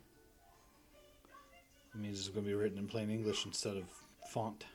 [1.93, 3.83] It means it's going to be written in plain English instead of
[4.27, 4.65] font.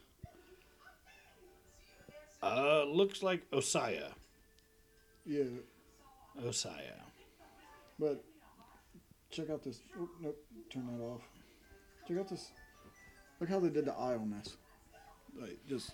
[2.43, 4.13] Uh, looks like Osaya.
[5.27, 5.45] Yeah,
[6.43, 6.95] Osaya.
[7.99, 8.25] but
[9.31, 9.81] check out this.
[10.01, 10.39] Oh, nope,
[10.73, 11.21] turn that off.
[12.09, 12.53] Check out this.
[13.41, 14.57] Look how they did the eye on this.
[15.39, 15.93] Like just,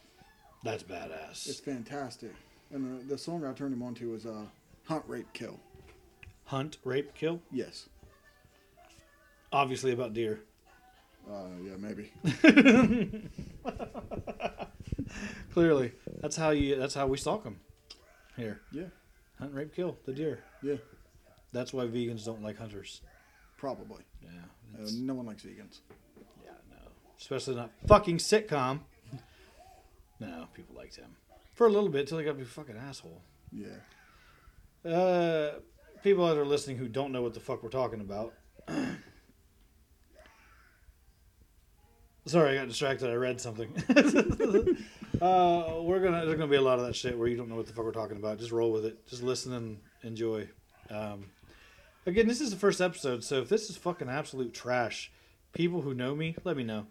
[0.65, 1.47] That's badass.
[1.49, 2.33] it's fantastic.
[2.73, 4.47] And the, the song I turned him on to was uh,
[4.85, 5.59] "Hunt, Rape, Kill."
[6.47, 7.41] Hunt, rape, kill.
[7.51, 7.89] Yes.
[9.53, 10.41] Obviously about deer.
[11.29, 12.13] Uh, yeah, maybe.
[15.53, 16.77] Clearly, that's how you.
[16.77, 17.59] That's how we stalk them.
[18.37, 18.85] Here, Yeah,
[19.39, 20.41] hunt, rape, kill the deer.
[20.63, 20.75] yeah,
[21.53, 23.01] That's why vegans don't like hunters.
[23.57, 24.03] probably.
[24.23, 24.29] Yeah,
[24.79, 25.79] Uh, no one likes vegans.
[26.45, 26.77] yeah, no.
[27.19, 28.81] Especially not fucking sitcom.
[30.21, 31.17] No, people liked him
[31.57, 33.23] for a little bit till he got to be a fucking asshole.
[33.51, 33.79] Yeah.
[34.89, 35.55] Uh,
[36.03, 38.35] people that are listening who don't know what the fuck we're talking about.
[42.27, 43.09] Sorry, I got distracted.
[43.11, 43.73] I read something.
[45.21, 46.27] uh, we're gonna.
[46.27, 47.85] There's gonna be a lot of that shit where you don't know what the fuck
[47.85, 48.39] we're talking about.
[48.39, 49.07] Just roll with it.
[49.07, 50.49] Just listen and enjoy.
[50.91, 51.31] Um,
[52.05, 55.13] again, this is the first episode, so if this is fucking absolute trash,
[55.53, 56.87] people who know me, let me know.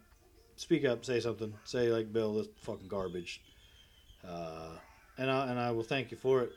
[0.58, 1.04] Speak up.
[1.06, 1.54] Say something.
[1.64, 3.42] Say like, Bill, this fucking garbage.
[4.28, 4.72] Uh,
[5.18, 6.52] and I and I will thank you for it.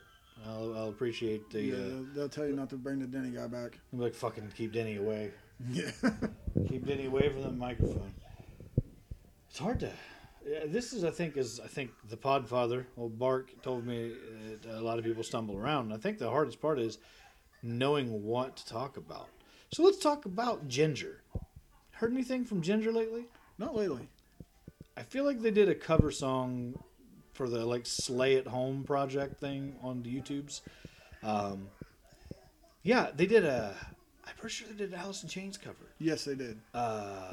[0.47, 1.63] I'll, I'll appreciate the.
[1.63, 3.79] yeah, Uh, they'll, they'll tell you not to bring the Denny guy back.
[3.93, 5.33] I'm like fucking keep Denny away.
[5.73, 5.91] Yeah.
[6.69, 8.15] Keep Denny away from the microphone.
[9.51, 9.91] It's hard to.
[10.47, 14.13] Yeah, this is, I think, is I think the Podfather, old Bark, told me
[14.71, 15.87] a lot of people stumble around.
[15.87, 16.99] And I think the hardest part is
[17.63, 19.29] knowing what to talk about.
[19.73, 21.23] So let's talk about Ginger.
[21.91, 23.25] Heard anything from Ginger lately?
[23.59, 24.09] Not lately.
[24.97, 26.79] I feel like they did a cover song
[27.33, 30.61] for the like Slay at Home project thing on the YouTubes.
[31.23, 31.69] Um,
[32.83, 33.75] yeah, they did a.
[34.27, 35.77] I'm pretty sure they did Alice in Chains cover.
[35.99, 36.59] Yes, they did.
[36.75, 37.33] Uh,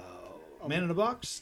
[0.67, 1.41] Man in a Box.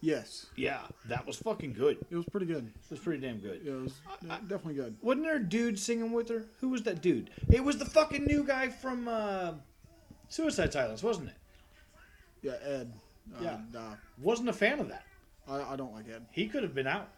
[0.00, 0.46] Yes.
[0.56, 1.96] Yeah, that was fucking good.
[1.96, 2.66] It It was pretty good.
[2.66, 3.60] It was pretty damn good.
[3.64, 3.94] Yeah, it was
[4.28, 4.96] I- definitely good.
[5.00, 6.44] Wasn't there a dude singing with her?
[6.60, 7.30] Who was that dude?
[7.50, 9.52] It was the fucking new guy from uh,
[10.28, 11.34] Suicide Silence, wasn't it?
[12.42, 12.92] Yeah, Ed.
[13.32, 13.58] Uh, Yeah.
[13.72, 15.04] Nah, Wasn't a fan of that.
[15.48, 16.24] I, I don't like Ed.
[16.30, 17.08] He could have been out.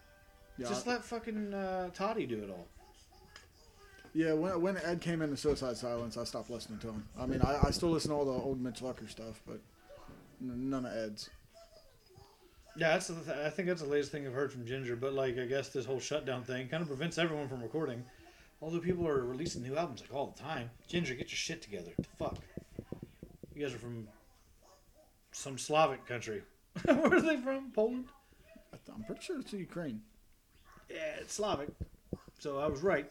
[0.58, 2.66] Yeah, Just I- let fucking uh, Toddy do it all.
[4.14, 4.32] yeah.
[4.32, 7.08] When, when Ed came into Suicide Silence, I stopped listening to him.
[7.18, 9.60] I mean, I, I still listen to all the old Mitch Lucker stuff, but
[10.40, 11.30] none of Ed's.
[12.78, 14.96] Yeah, that's the th- I think that's the latest thing I've heard from Ginger.
[14.96, 18.04] But like, I guess this whole shutdown thing kind of prevents everyone from recording.
[18.60, 20.70] Although people are releasing new albums like all the time.
[20.88, 21.90] Ginger, get your shit together.
[21.96, 22.36] What the fuck?
[23.54, 24.06] You guys are from
[25.36, 26.42] some Slavic country.
[26.84, 27.70] Where are they from?
[27.72, 28.06] Poland?
[28.72, 30.00] I th- I'm pretty sure it's Ukraine,
[30.90, 31.68] Yeah, it's Slavic.
[32.38, 33.10] So I was right,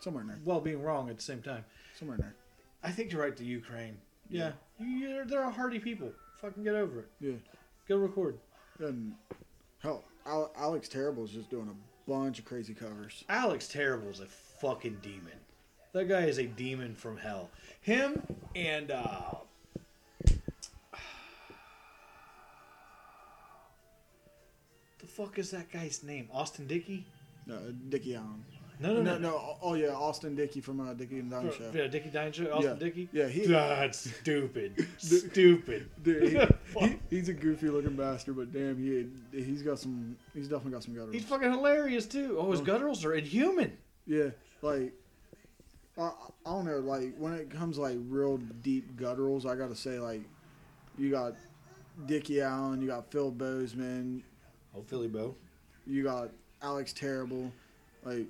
[0.00, 1.64] somewhere in there, while being wrong at the same time.
[1.98, 2.34] somewhere in there.
[2.82, 3.96] I think you're right to Ukraine.
[4.28, 6.10] Yeah, you, they're a hardy people.
[6.40, 7.08] Fucking get over it.
[7.20, 7.32] Yeah,
[7.88, 8.38] Go record.
[8.80, 9.14] and
[9.78, 13.24] hell, Al- Alex Terrible is just doing a bunch of crazy covers.
[13.28, 15.38] Alex Terrible's a fucking demon.
[15.92, 17.48] That guy is a demon from hell.
[17.80, 18.20] Him
[18.54, 19.34] and uh
[25.16, 26.28] fuck is that guy's name?
[26.32, 27.06] Austin Dickey?
[27.50, 27.54] Uh,
[27.88, 28.44] Dickie Allen.
[28.78, 29.30] No, no, no, no.
[29.30, 29.56] no.
[29.62, 31.70] Oh yeah, Austin Dickey from uh, Dickey and Dunn show.
[31.72, 32.52] Yeah, Dickie Dine show.
[32.52, 32.78] Austin Yeah.
[32.78, 33.08] Dickey.
[33.12, 34.86] Yeah, he- That's stupid.
[34.98, 35.88] stupid.
[36.02, 36.28] Dude,
[36.74, 40.16] he, he, he's a goofy looking bastard, but damn, he he's got some.
[40.34, 41.14] He's definitely got some gutters.
[41.14, 42.36] He's fucking hilarious too.
[42.38, 43.72] Oh, his gutturals are inhuman.
[44.06, 44.28] Yeah,
[44.60, 44.92] like
[45.96, 46.02] I,
[46.44, 46.78] I don't know.
[46.80, 50.20] Like when it comes like real deep gutturals, I gotta say like
[50.98, 51.32] you got
[52.04, 54.22] Dickie Allen, you got Phil Bozeman,
[54.86, 55.34] Philly Bo.
[55.86, 56.30] you got
[56.62, 57.52] Alex Terrible,
[58.04, 58.26] like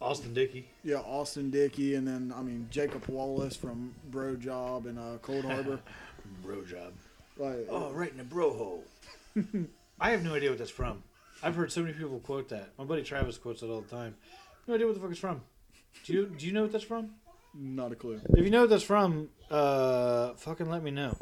[0.00, 0.68] Austin Dickey.
[0.82, 5.44] yeah Austin Dickey, and then I mean Jacob Wallace from Bro Job and uh, Cold
[5.44, 5.80] Harbor.
[6.44, 6.92] Bro job.
[7.36, 8.84] like Oh, right in the bro hole.
[10.00, 11.02] I have no idea what that's from.
[11.42, 12.70] I've heard so many people quote that.
[12.78, 14.14] My buddy Travis quotes it all the time.
[14.68, 15.40] No idea what the fuck it's from.
[16.04, 17.10] Do you do you know what that's from?
[17.54, 18.18] not a clue.
[18.30, 21.14] If you know what that's from, uh, fucking let me know.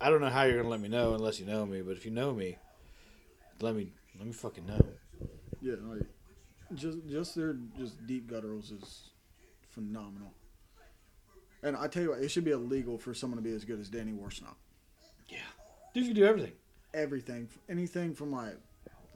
[0.00, 2.04] I don't know how you're gonna let me know unless you know me, but if
[2.04, 2.56] you know me,
[3.60, 4.80] let me let me fucking know.
[5.60, 6.02] Yeah, like
[6.74, 9.10] just just their just deep gutturals is
[9.68, 10.32] phenomenal.
[11.62, 13.78] And I tell you what, it should be illegal for someone to be as good
[13.78, 14.54] as Danny Worsnop.
[15.28, 15.38] Yeah,
[15.92, 16.52] dude, you can do everything.
[16.94, 18.56] Everything, anything from like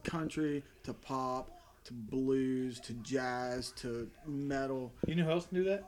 [0.03, 1.49] country to pop
[1.85, 4.93] to blues to jazz to metal.
[5.07, 5.83] You know who else can do that?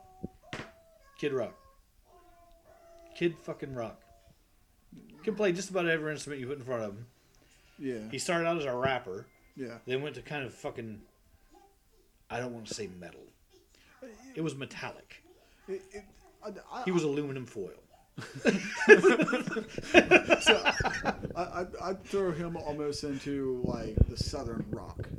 [1.19, 1.55] Kid Rock.
[3.15, 4.01] Kid fucking Rock.
[5.27, 7.05] Can play just about every instrument you put in front of him.
[7.77, 9.25] Yeah, He started out as a rapper,
[9.57, 9.79] yeah.
[9.85, 11.01] then went to kind of fucking.
[12.29, 13.19] I don't want to say metal.
[14.35, 15.21] It was metallic.
[15.67, 16.05] It, it,
[16.41, 17.71] I, I, He was aluminum foil.
[20.39, 20.63] so
[21.35, 25.09] I, I, throw him almost into like the southern rock.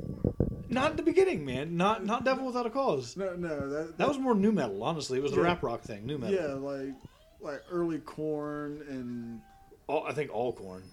[0.69, 1.77] Not in the beginning, man.
[1.77, 3.15] Not not Devil Without a Cause.
[3.15, 5.19] No, no, that, That was more nu metal, honestly.
[5.19, 5.43] It was the Yeah.
[5.43, 6.35] rap rock thing, nu metal.
[6.35, 6.95] yeah, like
[7.41, 9.41] like early Korn and
[9.89, 10.83] All, I think all Korn.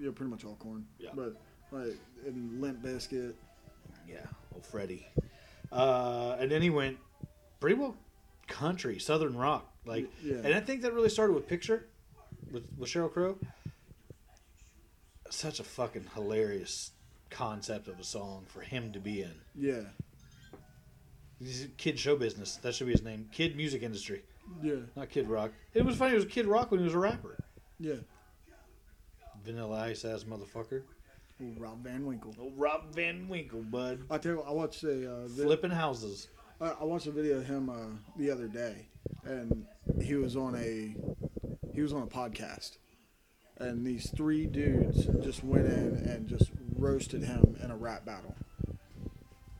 [0.00, 0.86] yeah, pretty much all Korn.
[0.98, 1.10] Yeah.
[1.14, 1.36] But
[1.70, 1.94] like
[2.26, 3.34] and Limp Bizkit.
[4.08, 5.06] Yeah, old Freddie.
[5.70, 6.96] Uh, and then he went
[7.60, 7.94] pretty well
[8.48, 9.68] country, southern rock.
[9.84, 10.36] Like, Yeah.
[10.44, 11.86] and I think that really started with Picture,
[12.50, 13.38] with with Sheryl Crow.
[15.30, 16.92] Such a fucking hilarious
[17.30, 19.32] concept of a song for him to be in.
[19.54, 19.80] Yeah,
[21.38, 22.56] He's kid show business.
[22.56, 23.28] That should be his name.
[23.32, 24.22] Kid music industry,
[24.62, 25.50] yeah, not Kid Rock.
[25.74, 26.12] It was funny.
[26.12, 27.36] It was Kid Rock when he was a rapper.
[27.80, 27.94] yeah.
[29.44, 30.82] Vanilla Ice ass motherfucker.
[31.40, 32.34] Ooh, Rob Van Winkle.
[32.38, 34.00] Old Rob Van Winkle, bud.
[34.10, 36.28] I tell you, what, I watched a uh, vid- Flipping houses.
[36.60, 38.86] I, I watched a video of him uh, the other day,
[39.24, 39.66] and
[40.00, 40.94] he was on a
[41.74, 42.76] he was on a podcast,
[43.58, 48.34] and these three dudes just went in and just roasted him in a rap battle.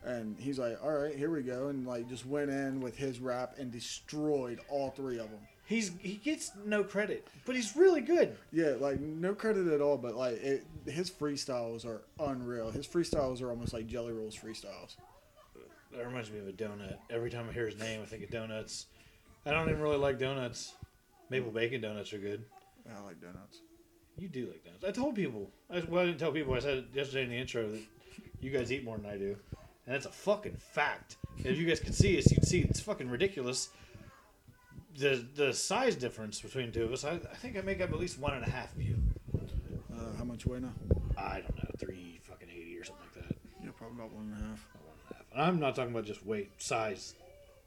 [0.05, 3.19] And he's like, "All right, here we go," and like just went in with his
[3.19, 5.39] rap and destroyed all three of them.
[5.73, 8.37] He's he gets no credit, but he's really good.
[8.51, 12.69] Yeah, like no credit at all, but like it, his freestyles are unreal.
[12.69, 14.97] His freestyles are almost like Jelly Roll's freestyles.
[15.91, 16.97] That reminds me of a donut.
[17.09, 18.85] Every time I hear his name, I think of donuts.
[19.47, 20.75] I don't even really like donuts.
[21.31, 22.45] Maple bacon donuts are good.
[22.87, 23.61] I like donuts.
[24.15, 24.85] You do like donuts.
[24.85, 25.49] I told people.
[25.71, 26.53] I, well, I didn't tell people.
[26.53, 27.81] I said yesterday in the intro that
[28.41, 29.35] you guys eat more than I do,
[29.87, 31.17] and that's a fucking fact.
[31.39, 33.69] If you guys could see us, you'd see it's fucking ridiculous.
[34.97, 37.03] The the size difference between two of us.
[37.03, 38.97] I, I think I make up at least one and a half of you.
[39.91, 40.73] Uh, how much weigh now?
[41.17, 43.37] I don't know, three fucking eighty or something like that.
[43.63, 44.67] Yeah, probably about one and a half.
[44.73, 45.25] One and a half.
[45.31, 47.15] And I'm not talking about just weight, size,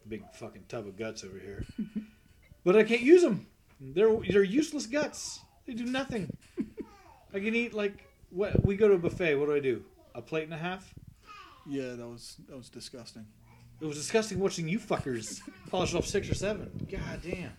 [0.07, 1.65] big fucking tub of guts over here.
[2.63, 3.47] but I can't use them.
[3.79, 5.41] They're they're useless guts.
[5.65, 6.35] They do nothing.
[7.33, 9.35] I can eat like what we go to a buffet.
[9.35, 9.83] What do I do?
[10.15, 10.93] A plate and a half.
[11.65, 13.25] Yeah, that was that was disgusting.
[13.79, 16.87] It was disgusting watching you fuckers polish off six or seven.
[16.91, 17.51] God damn.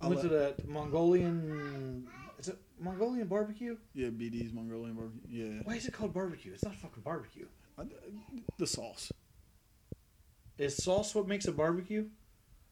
[0.00, 2.06] I went to that Mongolian.
[2.38, 3.76] Is it Mongolian barbecue?
[3.94, 5.20] Yeah, BD's Mongolian barbecue.
[5.28, 6.52] Yeah, Why is it called barbecue?
[6.52, 7.46] It's not fucking barbecue.
[7.78, 7.84] I-
[8.58, 9.12] the sauce.
[10.58, 12.06] Is sauce what makes a barbecue?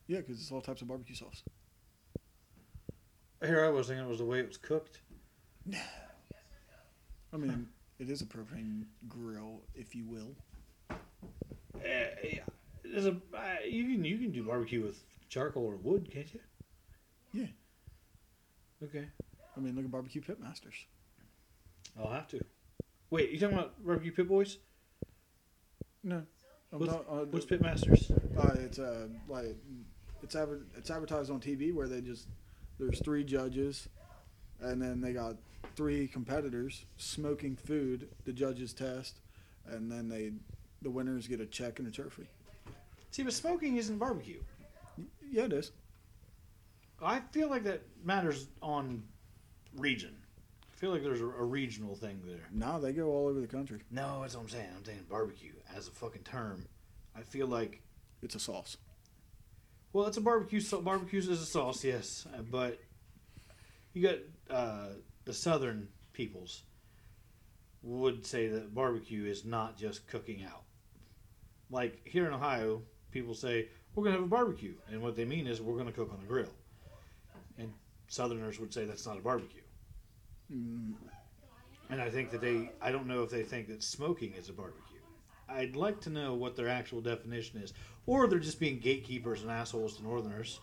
[0.07, 1.43] Yeah, because it's all types of barbecue sauce.
[3.45, 5.01] Here I was thinking it was the way it was cooked.
[5.67, 5.79] No.
[7.33, 10.35] I mean, it is a propane grill, if you will.
[10.91, 10.97] Uh,
[12.23, 12.41] yeah.
[12.95, 16.39] There's a uh, you can you can do barbecue with charcoal or wood, can't you?
[17.33, 17.47] Yeah.
[18.85, 19.07] Okay.
[19.57, 20.85] I mean, look at barbecue pitmasters.
[21.99, 22.41] I'll have to.
[23.11, 24.59] Wait, you talking about barbecue pit boys?
[26.05, 26.23] No,
[26.73, 28.13] I'm What's, not- uh, what's pit masters?
[28.39, 29.57] Uh, it's uh, like
[30.23, 32.29] it's adver- it's advertised on TV where they just
[32.79, 33.89] there's three judges,
[34.61, 35.35] and then they got
[35.75, 38.09] three competitors smoking food.
[38.25, 39.19] The judges test,
[39.67, 40.31] and then they
[40.81, 42.29] the winners get a check and a trophy.
[43.15, 44.41] See, but smoking isn't barbecue.
[45.31, 45.71] Yeah, it is.
[47.01, 49.05] I feel like that matters on
[49.77, 50.17] region.
[50.65, 52.49] I feel like there's a, a regional thing there.
[52.51, 53.79] No, they go all over the country.
[53.89, 54.69] No, that's what I'm saying.
[54.77, 56.67] I'm saying barbecue as a fucking term.
[57.17, 57.83] I feel like
[58.21, 58.79] It's a sauce.
[59.93, 60.59] well, it's a barbecue.
[60.59, 62.81] So barbecues is a sauce, yes, uh, but
[63.93, 64.19] you got
[64.51, 64.89] uh,
[65.25, 66.65] the southern peoples
[67.85, 70.65] would say that barbecue is not just cooking out.
[71.71, 72.83] Like here in Ohio,
[73.15, 76.11] people say we're gonna have a barbecue, and what they mean is we're gonna cook
[76.13, 76.51] on a grill.
[77.57, 77.73] And
[78.09, 79.63] Southerners would say that's not a barbecue.
[80.53, 80.95] Mm,
[81.91, 84.53] And I think that they, I don't know if they think that smoking is a
[84.53, 84.81] barbecue.
[85.49, 87.73] I'd like to know what their actual definition is.
[88.07, 90.59] Or they're just being gatekeepers and assholes to Northerners.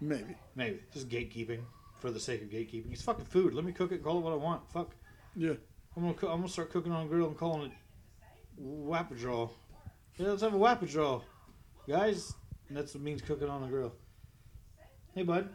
[0.00, 0.34] maybe.
[0.56, 0.80] Maybe.
[0.92, 1.60] Just gatekeeping
[2.00, 2.92] for the sake of gatekeeping.
[2.92, 3.54] It's fucking food.
[3.54, 4.68] Let me cook it call it what I want.
[4.72, 4.94] Fuck.
[5.36, 5.54] Yeah.
[5.96, 7.72] I'm gonna, co- I'm gonna start cooking on a grill and calling it
[8.62, 9.50] Wapajaw.
[10.16, 11.22] Yeah, let's have a Wapajaw.
[11.88, 12.34] Guys,
[12.68, 13.94] and that's what means cooking on the grill.
[15.14, 15.48] Hey, bud.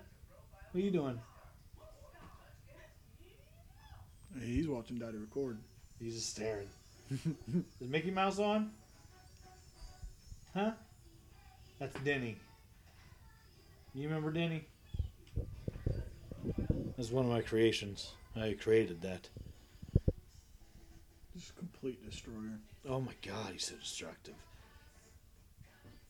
[0.71, 1.19] What are you doing?
[4.41, 5.59] He's watching Daddy record.
[5.99, 6.67] He's just staring.
[7.11, 8.71] Is Mickey Mouse on?
[10.55, 10.71] Huh?
[11.77, 12.37] That's Denny.
[13.93, 14.65] You remember Denny?
[16.97, 18.13] That's one of my creations.
[18.35, 19.29] I created that.
[21.35, 22.57] Just complete destroyer.
[22.89, 24.33] Oh my god, he's so destructive.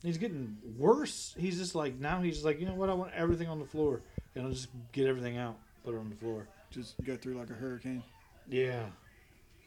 [0.03, 1.33] He's getting worse.
[1.37, 4.01] He's just like now he's like, you know what, I want everything on the floor.
[4.35, 6.47] And I'll just get everything out, put it on the floor.
[6.71, 8.03] Just go through like a hurricane.
[8.49, 8.85] Yeah.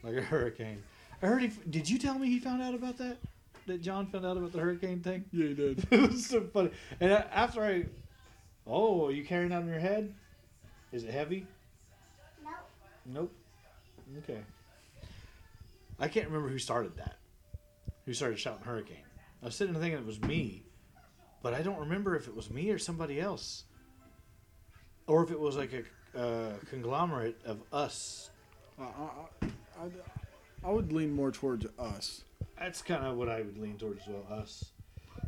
[0.03, 0.83] Like a hurricane.
[1.23, 3.17] I heard he did you tell me he found out about that?
[3.67, 5.25] That John found out about the hurricane thing?
[5.33, 5.87] Yeah, he did.
[5.91, 6.71] it was so funny.
[7.01, 7.87] And after I,
[8.67, 10.15] oh, are you carrying that on your head?
[10.93, 11.47] Is it heavy?
[12.45, 12.53] Nope.
[13.07, 13.33] Nope.
[14.19, 14.41] Okay.
[15.99, 17.17] I can't remember who started that.
[18.05, 19.06] Who started shouting hurricane?
[19.47, 20.65] I was sitting there thinking it was me,
[21.41, 23.63] but I don't remember if it was me or somebody else,
[25.07, 28.31] or if it was like a uh, conglomerate of us.
[28.77, 29.89] I, I, I,
[30.65, 32.25] I would lean more towards us.
[32.59, 34.27] That's kind of what I would lean towards as well.
[34.37, 34.65] Us.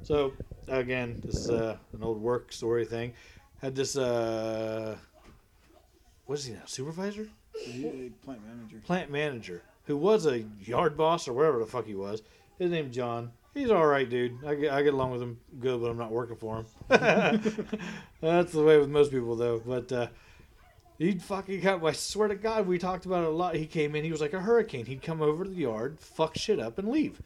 [0.02, 0.32] So
[0.66, 3.12] again, this is uh, an old work story thing.
[3.62, 3.96] Had this.
[3.96, 4.96] Uh,
[6.26, 6.62] what is he now?
[6.66, 8.82] Supervisor, He, he plant manager.
[8.84, 12.22] plant manager, who was a yard boss or whatever the fuck he was.
[12.58, 13.30] His name's John.
[13.58, 14.38] He's all right, dude.
[14.46, 16.66] I get, I get along with him good, but I'm not working for him.
[18.20, 19.60] That's the way with most people, though.
[19.66, 20.06] But uh,
[20.96, 21.84] he'd fucking come.
[21.84, 23.56] I swear to God, we talked about it a lot.
[23.56, 24.04] He came in.
[24.04, 24.86] He was like a hurricane.
[24.86, 27.20] He'd come over to the yard, fuck shit up, and leave.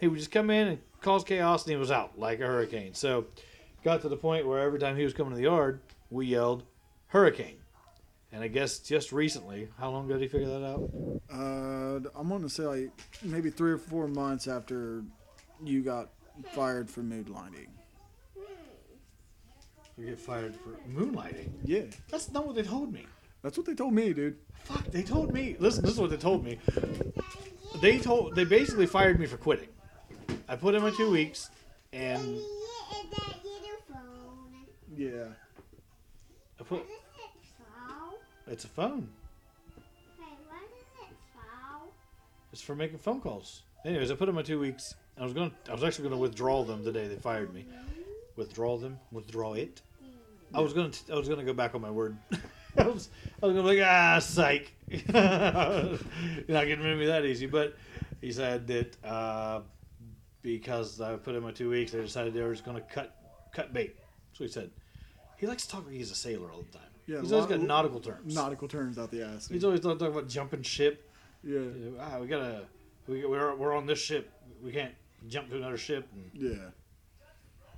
[0.00, 2.92] He would just come in and cause chaos, and he was out like a hurricane.
[2.92, 3.24] So,
[3.82, 6.62] got to the point where every time he was coming to the yard, we yelled
[7.06, 7.56] hurricane.
[8.32, 10.90] And I guess just recently, how long ago did he figure that out?
[11.32, 12.90] Uh, I'm going to say like
[13.22, 15.04] maybe three or four months after
[15.64, 16.10] you got
[16.52, 17.66] fired for moonlighting.
[19.98, 21.50] You get fired for moonlighting.
[21.64, 23.06] Yeah, That's not what they told me.
[23.42, 24.36] that's what they told me, dude.
[24.64, 25.56] Fuck, they told me.
[25.58, 26.58] Listen, this is what they told me.
[27.80, 29.68] They told they basically fired me for quitting.
[30.48, 31.50] I put in my two weeks,
[31.92, 34.66] and Daddy, is phone?
[34.96, 35.24] Yeah.
[36.58, 36.78] I put.
[36.80, 38.50] What is it for?
[38.52, 39.08] It's a phone.
[40.18, 41.88] Hey, what is it for?
[42.52, 43.62] It's for making phone calls.
[43.84, 44.94] Anyways, I put in my two weeks.
[45.20, 45.52] I was going.
[45.68, 47.66] I was actually going to withdraw them the day they fired me.
[48.36, 48.98] Withdraw them.
[49.12, 49.82] Withdraw it.
[50.54, 51.12] I was going to.
[51.12, 52.16] I was going to go back on my word.
[52.78, 53.10] I was.
[53.42, 54.72] I was going to be like, ah, psych.
[54.88, 57.46] You're not getting rid of me that easy.
[57.46, 57.76] But
[58.22, 59.60] he said that uh,
[60.40, 63.14] because I put in my two weeks, they decided they were just going to cut
[63.54, 63.96] cut bait.
[64.38, 64.70] What he said.
[65.36, 66.88] He likes to talk like he's a sailor all the time.
[67.06, 68.34] Yeah, he's always got nautical terms.
[68.34, 69.48] Nautical terms out the ass.
[69.48, 71.10] He's always talking about jumping ship.
[71.44, 71.60] yeah.
[72.00, 72.62] Ah, we gotta.
[73.06, 74.30] We, we're we're on this ship.
[74.62, 74.94] We can't
[75.28, 76.08] jump to another ship.
[76.12, 76.70] And Yeah.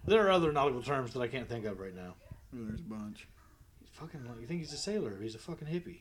[0.06, 2.14] there are other nautical terms that I can't think of right now.
[2.52, 3.26] Well, there's a bunch.
[3.80, 4.24] He's fucking.
[4.26, 5.18] like- You think he's a sailor?
[5.20, 6.00] He's a fucking hippie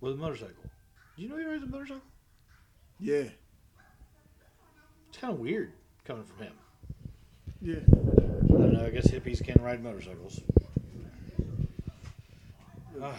[0.00, 0.64] with a motorcycle.
[1.16, 2.02] Do you know he rides a motorcycle?
[2.98, 3.28] Yeah.
[5.08, 5.72] It's kind of weird
[6.04, 6.52] coming from him.
[7.60, 7.74] Yeah.
[7.76, 8.86] I don't know.
[8.86, 10.40] I guess hippies can ride motorcycles.
[13.02, 13.18] Ah,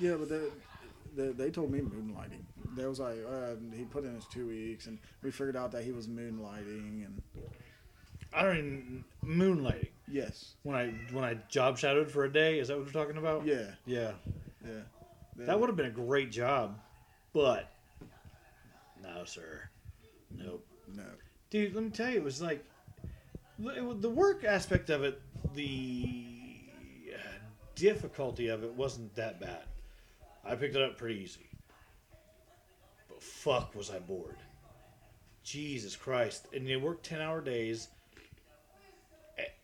[0.00, 0.40] Yeah, but they,
[1.16, 2.42] they, they told me moonlighting.
[2.74, 5.84] They was like, uh, he put in his two weeks, and we figured out that
[5.84, 7.22] he was moonlighting, and
[8.32, 9.88] I don't even moonlighting.
[10.08, 13.18] yes, When I when I job shadowed for a day, is that what you're talking
[13.18, 13.44] about?
[13.46, 14.12] yeah, Yeah.
[14.64, 14.80] yeah.
[15.36, 16.78] They- That would have been a great job,
[17.32, 17.70] but
[19.02, 19.68] no, sir.
[20.34, 20.66] Nope.
[20.94, 21.04] no.
[21.50, 22.64] Dude, let me tell you, it was like
[23.58, 25.20] the work aspect of it,
[25.54, 26.34] the
[27.14, 27.18] uh,
[27.74, 29.64] difficulty of it wasn't that bad.
[30.44, 31.46] I picked it up pretty easy.
[33.22, 34.36] Fuck, was I bored.
[35.44, 36.46] Jesus Christ.
[36.52, 37.88] And they worked 10 hour days,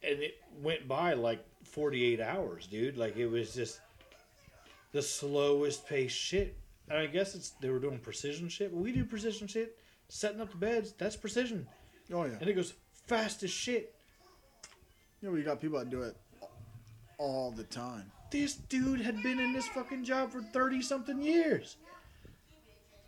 [0.03, 2.97] and it went by like 48 hours, dude.
[2.97, 3.81] Like, it was just
[4.93, 6.57] the slowest paced shit
[6.89, 8.73] And I guess it's they were doing precision shit.
[8.73, 9.77] But we do precision shit,
[10.09, 10.95] setting up the beds.
[10.97, 11.67] That's precision,
[12.13, 12.37] Oh yeah.
[12.41, 12.73] and it goes
[13.07, 13.95] fast as shit.
[15.21, 16.17] Yeah, we got people that do it
[17.19, 18.11] all the time.
[18.31, 21.77] This dude had been in this fucking job for thirty something years.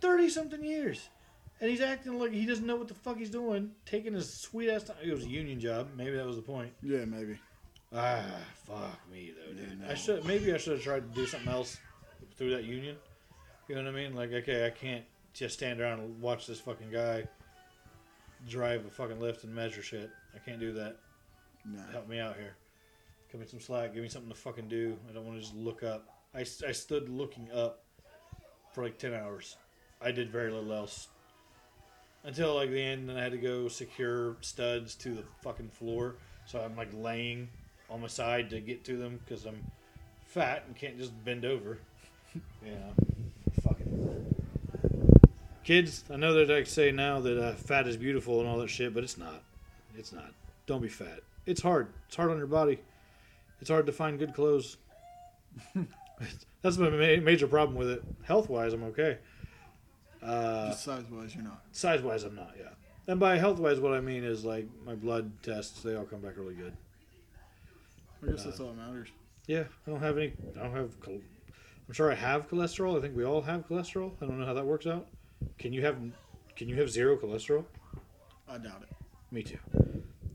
[0.01, 1.09] Thirty something years,
[1.59, 3.71] and he's acting like he doesn't know what the fuck he's doing.
[3.85, 4.97] Taking his sweet ass time.
[5.03, 5.89] It was a union job.
[5.95, 6.71] Maybe that was the point.
[6.81, 7.39] Yeah, maybe.
[7.93, 8.23] Ah,
[8.65, 9.79] fuck me though, dude.
[9.81, 11.77] Yeah, I should maybe I should have tried to do something else
[12.35, 12.95] through that union.
[13.67, 14.15] You know what I mean?
[14.15, 17.25] Like, okay, I can't just stand around and watch this fucking guy
[18.49, 20.09] drive a fucking lift and measure shit.
[20.35, 20.97] I can't do that.
[21.65, 21.79] No.
[21.91, 22.55] Help me out here.
[23.31, 23.93] Give me some slack.
[23.93, 24.97] Give me something to fucking do.
[25.09, 26.09] I don't want to just look up.
[26.33, 27.83] I, I stood looking up
[28.73, 29.57] for like 10 hours.
[30.03, 31.07] I did very little else.
[32.23, 36.15] Until like the end, and I had to go secure studs to the fucking floor.
[36.45, 37.49] So I'm like laying
[37.89, 39.63] on my side to get to them because I'm
[40.25, 41.77] fat and can't just bend over.
[42.65, 42.93] Yeah.
[43.63, 44.35] Fucking.
[45.65, 48.69] Kids, I know that I say now that uh, fat is beautiful and all that
[48.69, 49.43] shit, but it's not.
[49.97, 50.31] It's not.
[50.65, 51.19] Don't be fat.
[51.45, 51.87] It's hard.
[52.07, 52.79] It's hard on your body.
[53.59, 54.77] It's hard to find good clothes.
[56.61, 58.03] That's my ma- major problem with it.
[58.23, 59.17] Health wise, I'm okay.
[60.21, 61.63] Uh, size wise, you're not.
[61.71, 62.53] size wise, I'm not.
[62.59, 62.69] Yeah.
[63.07, 66.21] And by health wise, what I mean is like my blood tests, they all come
[66.21, 66.73] back really good.
[68.23, 69.09] I guess that's all that matters.
[69.47, 70.33] Yeah, I don't have any.
[70.59, 70.99] I don't have.
[71.01, 71.21] chol-
[71.87, 72.97] I'm sure I have cholesterol.
[72.97, 74.11] I think we all have cholesterol.
[74.21, 75.07] I don't know how that works out.
[75.57, 75.97] Can you have?
[76.55, 77.65] Can you have zero cholesterol?
[78.47, 78.95] I doubt it.
[79.31, 79.57] Me too.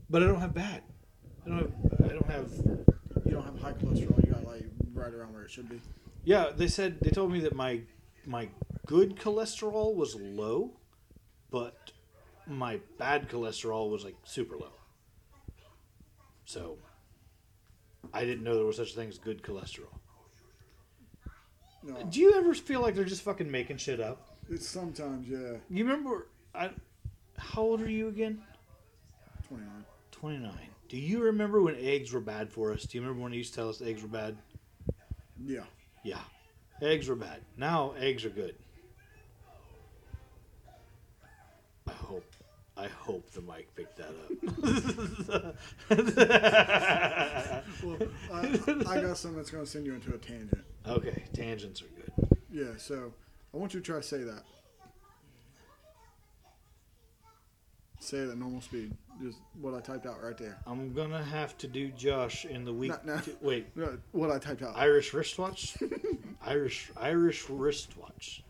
[0.09, 0.83] But I don't have bad.
[1.45, 1.71] I don't have.
[2.03, 2.51] I don't have.
[3.25, 4.25] You don't have high cholesterol.
[4.25, 5.79] You got like right around where it should be.
[6.25, 7.79] Yeah, they said they told me that my
[8.25, 8.49] my
[8.87, 10.71] good cholesterol was low,
[11.51, 11.91] but
[12.47, 14.71] my bad cholesterol was like super low.
[16.45, 16.77] So
[18.13, 19.93] I didn't know there was such a thing as good cholesterol.
[21.83, 24.33] No, Do you ever feel like they're just fucking making shit up?
[24.49, 25.57] it's sometimes yeah.
[25.69, 26.71] You remember I
[27.37, 28.41] how old are you again?
[29.47, 29.85] Twenty nine.
[30.11, 30.51] 29.
[30.89, 32.83] Do you remember when eggs were bad for us?
[32.83, 34.35] Do you remember when he used to tell us eggs were bad?
[35.45, 35.65] Yeah.
[36.03, 36.21] Yeah.
[36.81, 37.41] Eggs were bad.
[37.55, 38.55] Now eggs are good.
[41.87, 42.25] I hope
[42.75, 44.13] I hope the mic picked that
[45.39, 45.55] up.
[47.83, 47.97] Well,
[48.33, 48.39] I,
[48.87, 50.63] I got something that's going to send you into a tangent.
[50.87, 52.37] okay, tangents are good.
[52.51, 52.77] Yeah.
[52.77, 53.13] So
[53.53, 54.43] I want you to try to say that.
[57.99, 58.93] Say it at normal speed.
[59.21, 60.57] Just what I typed out right there.
[60.67, 62.91] I'm gonna have to do Josh in the week.
[63.03, 63.21] No, no.
[63.41, 64.75] Wait, No, what I typed out.
[64.77, 65.75] Irish wristwatch.
[66.45, 68.43] Irish Irish wristwatch.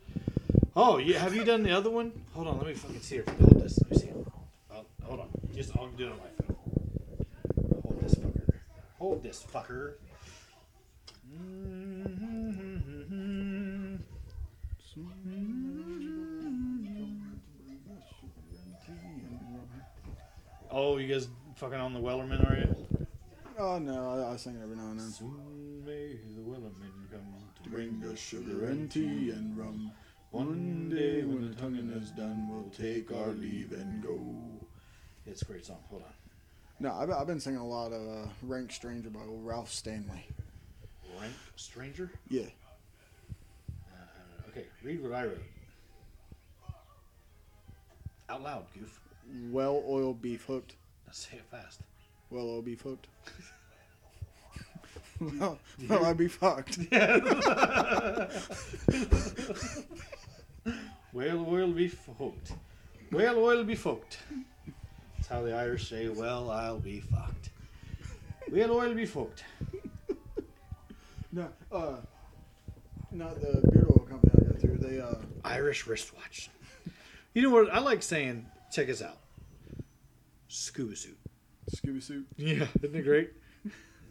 [0.79, 1.17] Oh, yeah.
[1.17, 2.11] Have you done the other one?
[2.35, 2.57] Hold on.
[2.59, 3.79] Let me fucking see if hold this.
[3.81, 4.11] Let me see.
[4.71, 5.29] Oh, hold on.
[5.55, 6.55] Just I'll do it on my phone.
[7.81, 8.53] Hold this fucker.
[8.99, 9.93] Hold this fucker.
[20.69, 23.07] Oh, you guys fucking on the Wellerman, are you?
[23.57, 25.09] Oh no, I, I sing it every now and then.
[25.09, 27.21] Soon may the Wellerman come
[27.63, 29.91] to Bring us sugar and tea and rum.
[30.37, 34.19] One day when the tonguing is done, we'll take our leave and go.
[35.25, 35.79] It's a great song.
[35.89, 36.09] Hold on.
[36.79, 40.27] No, I've, I've been singing a lot of uh, Rank Stranger by old Ralph Stanley.
[41.19, 42.11] Rank Stranger?
[42.29, 42.43] Yeah.
[43.91, 45.41] Uh, okay, read what I wrote.
[48.29, 48.99] Out loud, goof.
[49.49, 50.75] Well oiled beef hooked.
[51.07, 51.81] Now say it fast.
[52.29, 53.07] Well oiled beef hooked.
[55.39, 55.57] well,
[55.89, 56.77] well, I'd be fucked.
[61.17, 62.51] Well, oil be fucked.
[63.11, 64.19] Well, oil be fucked.
[65.15, 67.49] That's how the Irish say, well, I'll be fucked.
[68.51, 69.43] Well, oil be fucked.
[71.31, 71.95] No, uh,
[73.11, 74.77] not the beard oil company I go through.
[74.77, 76.51] They, uh, Irish wristwatch.
[77.33, 77.73] You know what?
[77.73, 79.17] I like saying, check us out.
[80.49, 81.17] Scuba suit.
[81.75, 82.27] Scooby suit.
[82.37, 83.31] Yeah, isn't it great?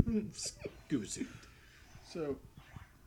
[0.32, 1.28] Scuba suit.
[2.12, 2.34] So,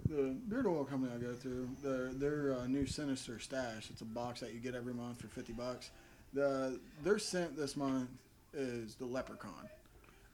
[0.10, 3.89] the beard oil company I go through, their their uh, new Sinister Stash.
[3.89, 5.91] It's a box that you get every month for fifty bucks.
[6.34, 8.10] The their scent this month
[8.53, 9.70] is the Leprechaun,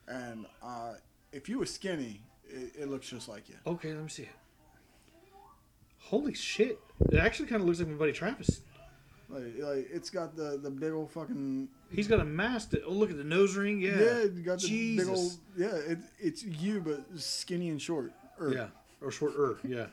[0.08, 0.94] and uh,
[1.32, 3.56] if you were skinny, it, it looks just like you.
[3.66, 4.28] Okay, let me see it.
[5.98, 6.78] Holy shit.
[7.12, 8.62] It actually kind of looks like my buddy Travis.
[9.28, 12.70] Like, like it's got the the big old fucking He's got a mask.
[12.70, 13.80] That, oh, look at the nose ring.
[13.80, 13.98] Yeah.
[13.98, 15.06] yeah, got the Jesus.
[15.06, 15.92] big old yeah.
[15.92, 18.12] It, it's you but skinny and short.
[18.38, 18.66] Or, Yeah.
[19.02, 19.58] Or short er.
[19.62, 19.86] Yeah.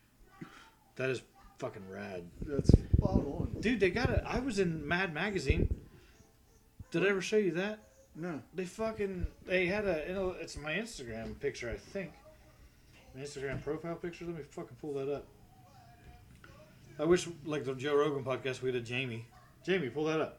[0.96, 1.22] that is
[1.58, 2.24] fucking rad.
[2.46, 3.56] that's spot on.
[3.60, 4.22] Dude, they got it.
[4.26, 5.72] I was in Mad Magazine.
[6.90, 7.80] Did I ever show you that?
[8.16, 12.12] No, They fucking they had a it's my Instagram picture I think.
[13.14, 14.24] My Instagram profile picture.
[14.24, 15.26] Let me fucking pull that up.
[16.96, 19.26] I wish, like the Joe Rogan podcast, we had a Jamie.
[19.66, 20.38] Jamie, pull that up.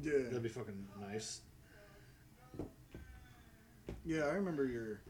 [0.00, 1.40] Yeah, That'd be fucking nice.
[4.04, 4.24] yeah.
[4.26, 5.00] I remember your.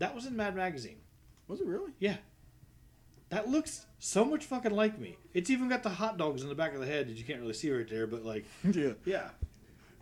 [0.00, 0.96] That was in Mad Magazine.
[1.46, 1.92] Was it really?
[1.98, 2.16] Yeah.
[3.28, 5.16] That looks so much fucking like me.
[5.34, 7.40] It's even got the hot dogs in the back of the head that you can't
[7.40, 8.92] really see right there, but like, yeah.
[9.04, 9.28] yeah,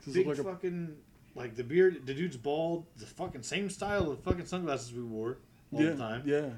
[0.04, 0.96] Does big like a- fucking
[1.34, 2.06] like the beard.
[2.06, 2.86] The dude's bald.
[2.96, 5.38] The fucking same style of fucking sunglasses we wore
[5.72, 6.22] all yeah, the time.
[6.24, 6.50] Yeah.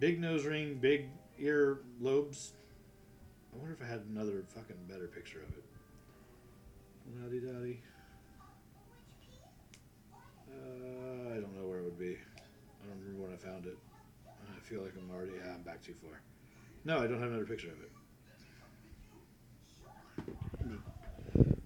[0.00, 2.52] Big nose ring, big ear lobes.
[3.54, 5.64] I wonder if I had another fucking better picture of it.
[7.22, 7.80] Howdy dowdy.
[10.52, 12.18] Uh, I don't know where it would be.
[13.20, 13.78] I don't remember when I found it.
[14.56, 15.32] I feel like I'm already.
[15.44, 16.20] Yeah, I'm back too far.
[16.84, 17.90] No, I don't have another picture of it.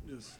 [0.09, 0.33] Just.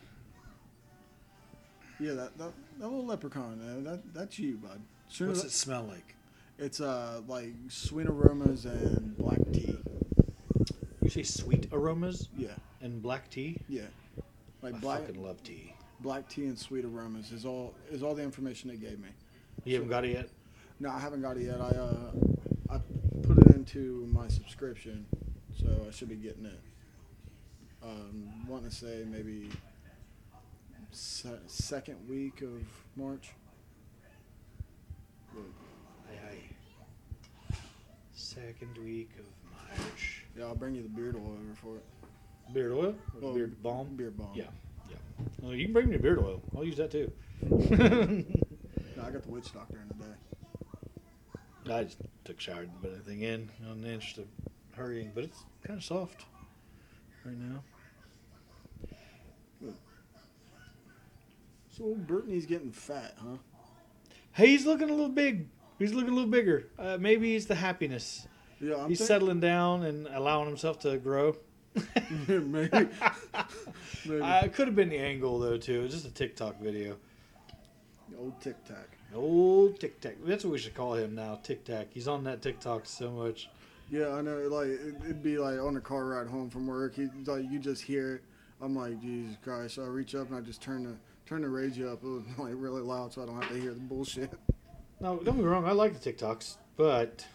[2.01, 3.85] Yeah, that, that that little leprechaun.
[3.85, 4.81] That that's you, bud.
[5.09, 6.15] Soon What's it smell like?
[6.59, 9.79] It's uh like sweet aromas and black tea.
[11.03, 12.49] You say sweet aromas Yeah,
[12.81, 13.59] and black tea.
[13.69, 13.83] yeah.
[14.63, 15.75] Like I black fucking love tea.
[16.01, 19.09] black tea and sweet aromas is all is all the information they gave me.
[19.65, 20.29] You haven't got it yet.
[20.81, 21.61] No, I haven't got it yet.
[21.61, 22.13] I uh
[22.71, 22.79] I
[23.23, 25.07] put it into my subscription,
[25.57, 26.61] so I should be getting it.
[27.83, 29.51] Um, want to say maybe
[30.91, 32.63] se- second week of
[32.97, 33.31] March.
[35.37, 36.19] Aye,
[37.51, 37.57] aye.
[38.15, 39.27] Second week of
[39.79, 40.25] March.
[40.37, 41.85] yeah, I'll bring you the beard oil over for it.
[42.55, 42.95] Beard oil?
[43.21, 43.95] Well, beard balm?
[43.97, 44.33] Beard balm.
[44.35, 44.45] Yeah,
[44.91, 44.97] yeah.
[45.43, 46.41] Well, you can bring me the beard oil.
[46.57, 47.11] I'll use that too.
[48.97, 50.15] No, I got the witch doctor in today.
[51.71, 54.27] I just took a shower and put everything in on the interest of
[54.77, 56.27] hurrying, but it's kind of soft
[57.25, 57.63] right now.
[61.71, 63.37] So old Brittany's getting fat, huh?
[64.33, 65.49] Hey, he's looking a little big.
[65.79, 66.69] He's looking a little bigger.
[66.79, 68.29] Uh, maybe it's the happiness.
[68.61, 71.37] Yeah, I'm he's think- settling down and allowing himself to grow.
[71.75, 72.69] maybe.
[74.07, 74.21] maybe.
[74.21, 75.81] Uh, it could have been the angle though too.
[75.81, 76.97] It was just a TikTok video.
[78.19, 78.94] old Tic Tac.
[79.15, 80.17] Old Tic Tac.
[80.25, 81.39] That's what we should call him now.
[81.43, 81.89] Tic Tac.
[81.93, 83.49] He's on that TikTok so much.
[83.91, 84.37] Yeah, I know.
[84.49, 86.97] Like it, it'd be like on the car ride home from work.
[86.97, 88.23] He, like you just hear it.
[88.61, 89.75] I'm like, Jesus Christ!
[89.75, 90.95] So I reach up and I just turn the
[91.27, 92.01] turn the radio up
[92.39, 94.31] like really loud so I don't have to hear the bullshit.
[95.01, 95.67] No, don't be wrong.
[95.67, 97.27] I like the TikToks, but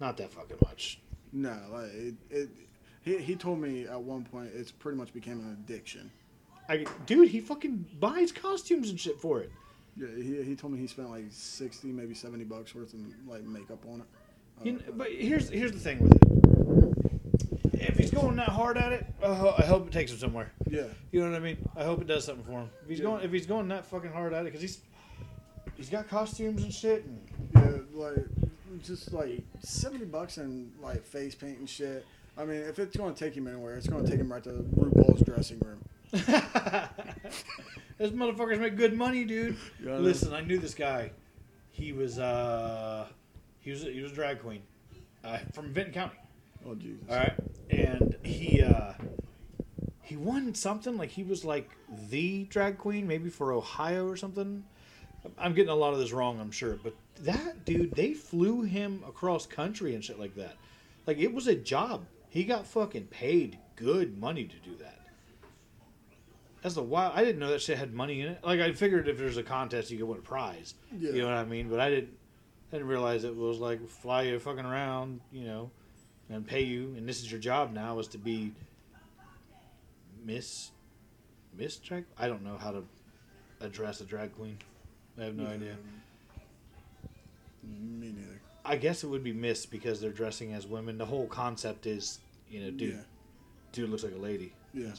[0.00, 1.00] not that fucking much.
[1.32, 2.14] No, like it.
[2.30, 2.48] it
[3.02, 6.10] he, he told me at one point it's pretty much became an addiction.
[6.68, 9.50] I, dude, he fucking buys costumes and shit for it.
[9.96, 13.44] Yeah, he, he told me he spent like sixty, maybe seventy bucks worth of like
[13.44, 14.06] makeup on it.
[14.66, 17.78] You Uh, kn- but here's here's the thing with it.
[17.88, 20.52] If he's going that hard at it, I hope it takes him somewhere.
[20.70, 21.56] yeah, You know what I mean?
[21.76, 22.70] I hope it does something for him.
[22.84, 23.04] If he's Yeah.
[23.04, 24.80] going, if he's going that fucking hard at it, because he's
[25.76, 27.04] he's got costumes and shit.
[27.04, 27.18] And
[27.54, 28.24] yeah, like
[28.82, 32.06] just like seventy bucks and like face paint and shit.
[32.38, 34.42] I mean, if it's going to take him anywhere, it's going to take him right
[34.44, 35.84] to RuPaul's dressing room.
[38.02, 39.56] Those motherfuckers make good money, dude.
[39.80, 39.98] Yeah, I.
[39.98, 41.12] Listen, I knew this guy.
[41.70, 43.06] He was uh,
[43.60, 44.62] he was he was a drag queen,
[45.22, 46.16] uh, from Vinton County.
[46.66, 47.04] Oh Jesus!
[47.08, 47.34] All right,
[47.70, 48.94] and he uh,
[50.00, 51.70] he won something like he was like
[52.10, 54.64] the drag queen, maybe for Ohio or something.
[55.38, 59.04] I'm getting a lot of this wrong, I'm sure, but that dude, they flew him
[59.06, 60.56] across country and shit like that.
[61.06, 62.06] Like it was a job.
[62.28, 65.01] He got fucking paid good money to do that.
[66.62, 67.12] That's a wild.
[67.16, 68.44] I didn't know that shit had money in it.
[68.44, 70.74] Like I figured if there's a contest, you could win a prize.
[70.96, 71.10] Yeah.
[71.10, 71.68] You know what I mean?
[71.68, 72.10] But I didn't.
[72.72, 75.70] I didn't realize it was like fly you fucking around, you know,
[76.30, 76.94] and pay you.
[76.96, 78.52] And this is your job now is to be
[80.24, 80.70] Miss
[81.58, 82.04] Miss drag.
[82.18, 82.84] I don't know how to
[83.60, 84.56] address a drag queen.
[85.20, 85.76] I have no idea.
[87.62, 88.40] Me neither.
[88.64, 90.96] I guess it would be Miss because they're dressing as women.
[90.96, 93.00] The whole concept is, you know, dude, Yeah.
[93.72, 94.54] dude looks like a lady.
[94.72, 94.92] Yeah.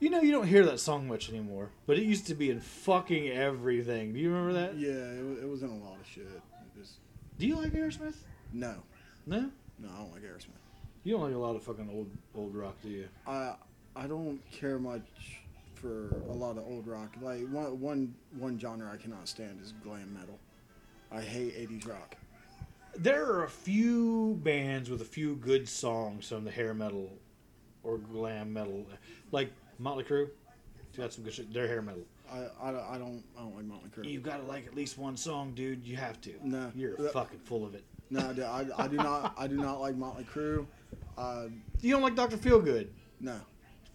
[0.00, 2.60] You know, you don't hear that song much anymore, but it used to be in
[2.60, 4.12] fucking everything.
[4.12, 4.76] Do you remember that?
[4.78, 6.28] Yeah, it, wa- it was in a lot of shit.
[6.78, 6.92] Just
[7.38, 8.14] Do you like Aerosmith?
[8.52, 8.76] no,
[9.26, 10.60] No, no, I don't like Aerosmith.
[11.02, 13.08] you don't like a lot of fucking old old rock, do you?
[13.26, 13.56] I
[13.96, 15.02] I don't care much
[15.74, 17.14] for a lot of old rock.
[17.20, 20.38] Like one one one genre I cannot stand is glam metal.
[21.10, 22.16] I hate '80s rock.
[22.96, 27.10] There are a few bands with a few good songs from the hair metal
[27.82, 28.86] or glam metal,
[29.32, 30.28] like Motley Crue.
[30.96, 31.52] Got some good shit.
[31.52, 32.02] They're hair metal.
[32.32, 34.10] I, I, I don't I don't like Motley Crue.
[34.10, 35.84] You gotta like at least one song, dude.
[35.86, 36.32] You have to.
[36.42, 36.72] No.
[36.74, 37.84] you're That- fucking full of it.
[38.10, 40.66] No, I, do- I, I do not I do not like Motley Crue.
[41.16, 41.48] Uh,
[41.82, 42.88] You don't like Doctor Feelgood.
[43.20, 43.36] no,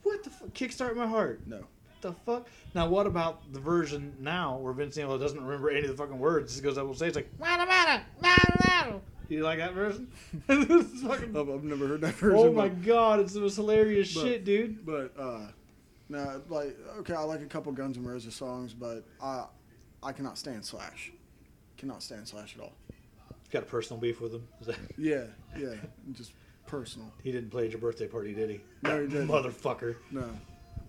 [0.04, 0.50] What the fuck?
[0.54, 1.42] Kickstart my heart.
[1.48, 1.64] no.
[2.02, 2.48] The fuck?
[2.76, 6.20] Now, what about the version now where Vince Neil doesn't remember any of the fucking
[6.20, 6.54] words?
[6.54, 10.10] He goes up and say, it's like, "Wada, wada, wada, wada." You like that version?
[10.50, 12.38] It's fucking- I've, I've never heard that version.
[12.38, 14.86] oh my but- god, it's the most hilarious But- shit, dude.
[14.86, 15.48] But uh,
[16.10, 19.46] no, like okay, I like a couple Guns N' Roses songs, but I
[20.02, 21.12] I cannot stand Slash.
[21.78, 22.74] Cannot stand Slash at all.
[23.52, 24.48] Got a personal beef with him.
[24.62, 25.26] Is that, Yeah,
[25.58, 25.76] yeah,
[26.14, 26.32] just
[26.66, 27.12] personal.
[27.24, 28.62] he didn't play at your birthday party, did he?
[28.82, 29.28] No, he didn't.
[29.28, 29.96] Motherfucker.
[30.12, 30.28] No.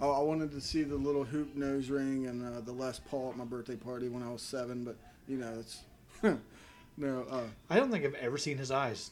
[0.00, 3.30] I, I wanted to see the little hoop nose ring and uh, the Les Paul
[3.30, 4.96] at my birthday party when I was seven, but
[5.28, 5.82] you know it's
[6.96, 7.26] no.
[7.30, 9.10] Uh, I don't think I've ever seen his eyes.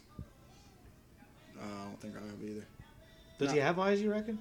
[1.61, 2.65] I don't think I have either.
[3.39, 3.55] Does No.
[3.55, 4.01] he have eyes?
[4.01, 4.39] You reckon?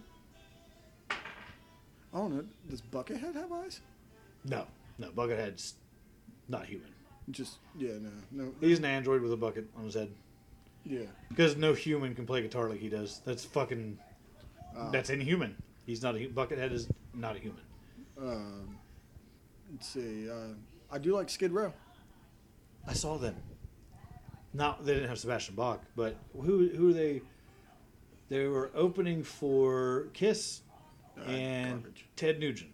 [2.13, 2.43] I don't know.
[2.69, 3.81] Does Buckethead have eyes?
[4.45, 4.65] No,
[4.97, 5.09] no.
[5.11, 5.75] Buckethead's
[6.49, 6.89] not human.
[7.29, 10.09] Just yeah, no, no, He's an android with a bucket on his head.
[10.83, 11.05] yeah.
[11.29, 13.21] Because no human can play guitar like he does.
[13.25, 13.97] That's fucking.
[14.75, 15.55] Uh, That's inhuman.
[15.85, 17.61] He's not a Buckethead is not a human.
[18.19, 18.77] Um,
[19.71, 20.29] let's see.
[20.29, 20.53] Uh,
[20.91, 21.73] I do like Skid Row.
[22.87, 23.35] I saw them.
[24.53, 27.21] Not they didn't have Sebastian Bach, but who who are they?
[28.29, 30.61] They were opening for Kiss
[31.17, 32.05] Uh, and garbage.
[32.15, 32.71] Ted Nugent,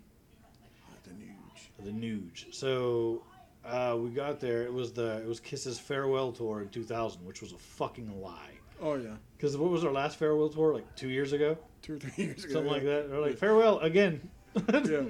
[1.03, 1.83] the Nuge.
[1.83, 2.53] the Nuge.
[2.53, 3.23] So
[3.65, 4.63] uh, we got there.
[4.63, 8.51] It was the it was Kiss's farewell tour in 2000, which was a fucking lie.
[8.81, 10.73] Oh yeah, Because what was our last farewell tour?
[10.73, 12.53] Like two years ago, two or three years ago.
[12.53, 12.89] something like yeah.
[12.89, 13.09] that.
[13.09, 14.29] They're like farewell again.
[14.55, 15.01] Yeah.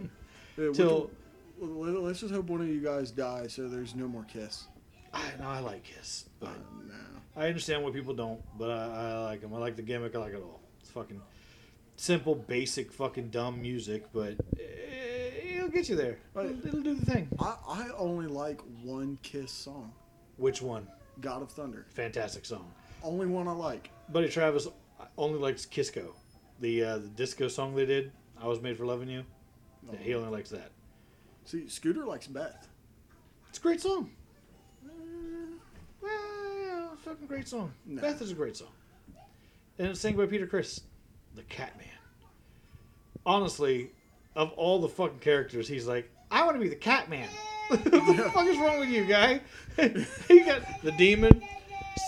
[0.59, 1.11] Yeah, Till
[1.59, 4.65] let- let's just hope one of you guys die, so there's no more Kiss.
[5.13, 6.47] I know I like Kiss, Uh,
[6.87, 6.93] no.
[7.35, 9.53] I understand why people don't, but I, I like them.
[9.53, 10.15] I like the gimmick.
[10.15, 10.59] I like it all.
[10.81, 11.21] It's fucking
[11.97, 16.19] simple, basic, fucking dumb music, but eh, it'll get you there.
[16.35, 17.27] It'll, it'll do the thing.
[17.39, 19.91] I, I only like one Kiss song,
[20.37, 20.87] Which one?
[21.19, 21.85] God of Thunder.
[21.89, 22.71] Fantastic song.
[23.03, 23.89] Only one I like.
[24.09, 24.67] Buddy Travis
[25.17, 26.15] only likes Kisco,
[26.59, 28.11] the uh, the disco song they did.
[28.39, 29.23] I was made for loving you.
[29.91, 30.71] Yeah, he only likes that.
[31.45, 32.67] See, Scooter likes Beth.
[33.49, 34.11] It's a great song.
[34.85, 34.89] Uh,
[36.01, 36.11] well,
[36.59, 37.71] yeah, fucking great song.
[37.85, 38.01] No.
[38.01, 38.67] Beth is a great song.
[39.79, 40.81] And it's sang by Peter Criss,
[41.37, 41.85] the Catman.
[43.25, 43.91] Honestly,
[44.35, 47.29] of all the fucking characters, he's like, I want to be the Catman.
[47.69, 49.41] what the fuck is wrong with you, guy?
[50.27, 51.41] he got the demon,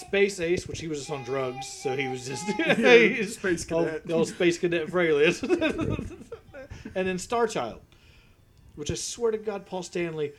[0.02, 2.44] Space Ace, which he was just on drugs, so he was just
[2.78, 4.08] he's Space old- Cadet.
[4.08, 5.44] the old Space Cadet Freyless.
[6.96, 7.80] and then Star Child,
[8.76, 10.32] which I swear to God, Paul Stanley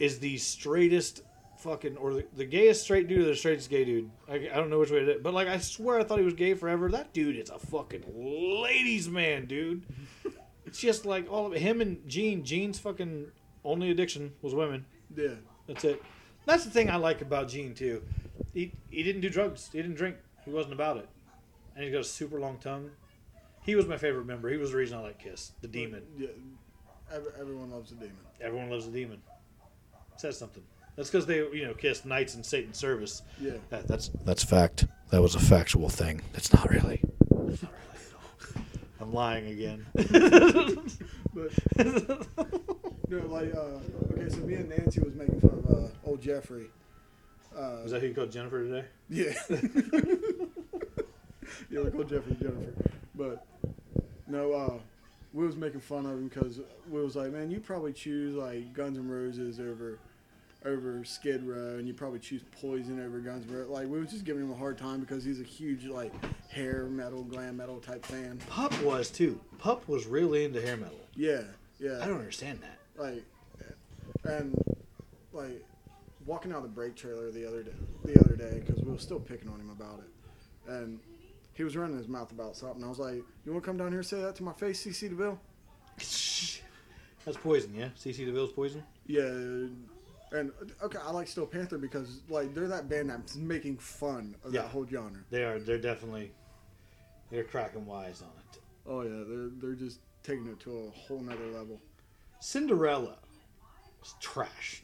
[0.00, 1.22] is the straightest
[1.58, 4.10] fucking or the, the gayest straight dude or the straightest gay dude.
[4.28, 6.24] I, I don't know which way it is, but like I swear I thought he
[6.24, 6.88] was gay forever.
[6.90, 9.84] That dude is a fucking ladies man, dude.
[10.66, 11.60] it's just like all of it.
[11.60, 12.44] Him and Gene.
[12.44, 13.26] Gene's fucking
[13.64, 14.86] only addiction was women.
[15.14, 15.34] Yeah.
[15.66, 16.02] That's it.
[16.46, 18.02] That's the thing I like about Gene too.
[18.54, 19.68] He he didn't do drugs.
[19.72, 20.16] He didn't drink.
[20.44, 21.08] He wasn't about it.
[21.74, 22.90] And he's got a super long tongue.
[23.64, 24.48] He was my favorite member.
[24.48, 25.52] He was the reason I like Kiss.
[25.60, 26.02] The demon.
[26.16, 26.28] Yeah.
[27.38, 28.16] Everyone loves the demon.
[28.40, 29.20] Everyone loves the demon.
[30.16, 30.62] Says something.
[30.98, 33.22] That's because they, you know, kissed knights in Satan's service.
[33.40, 33.52] Yeah.
[33.70, 34.84] That, that's that's fact.
[35.10, 36.22] That was a factual thing.
[36.34, 37.00] It's not really.
[37.46, 38.62] It's not really at all.
[39.00, 39.86] I'm lying again.
[41.34, 41.52] But
[43.08, 43.78] no, like uh,
[44.12, 46.66] okay, so me and Nancy was making fun of uh, old Jeffrey.
[47.56, 48.84] Uh, Was that who you called Jennifer today?
[49.08, 49.34] Yeah.
[51.70, 52.72] yeah, we called Jeffrey Jennifer.
[53.14, 53.46] But
[54.26, 54.78] no, uh,
[55.32, 58.72] we was making fun of him because we was like, man, you probably choose like
[58.72, 60.00] Guns N' Roses over
[60.64, 63.70] over Skid Row, and you probably choose Poison over Guns N' Roses.
[63.70, 66.12] Like we was just giving him a hard time because he's a huge like
[66.48, 68.38] hair metal, glam metal type fan.
[68.48, 69.40] Pup was too.
[69.58, 70.98] Pup was really into hair metal.
[71.14, 71.42] Yeah,
[71.78, 71.98] yeah.
[72.02, 72.78] I don't understand that.
[73.00, 73.24] like
[74.24, 74.54] and
[75.32, 75.64] like
[76.26, 77.72] walking out of the break trailer the other day
[78.04, 80.98] the other day because we were still picking on him about it and
[81.54, 83.88] he was running his mouth about something i was like you want to come down
[83.88, 85.38] here and say that to my face cc deville
[87.24, 87.88] That's poison, yeah.
[87.98, 88.82] CC DeVille's poison.
[89.06, 89.22] yeah
[90.32, 90.52] and
[90.82, 94.62] okay i like steel panther because like they're that band that's making fun of Yeah.
[94.62, 95.58] that whole genre They are.
[95.58, 96.32] They're definitely.
[97.30, 98.60] They're cracking wise on it.
[98.86, 101.80] oh yeah they're they're just taking it to a whole nother level
[102.40, 103.16] Cinderella
[104.00, 104.82] was trash.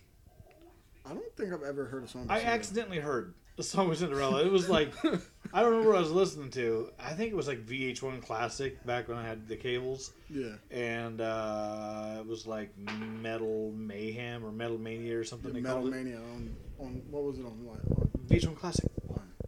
[1.07, 4.45] i don't think i've ever heard a song I accidentally heard the song with Cinderella.
[4.45, 4.93] It was like
[5.55, 6.91] I don't remember what I was listening to.
[6.99, 11.21] I think it was like VH1 Classic back when I had the cables, yeah and
[11.21, 15.53] uh, it was like Metal Mayhem or Metal Mania or something.
[15.53, 18.91] they metal mania on on what was it on, like, on, VH1 Classic.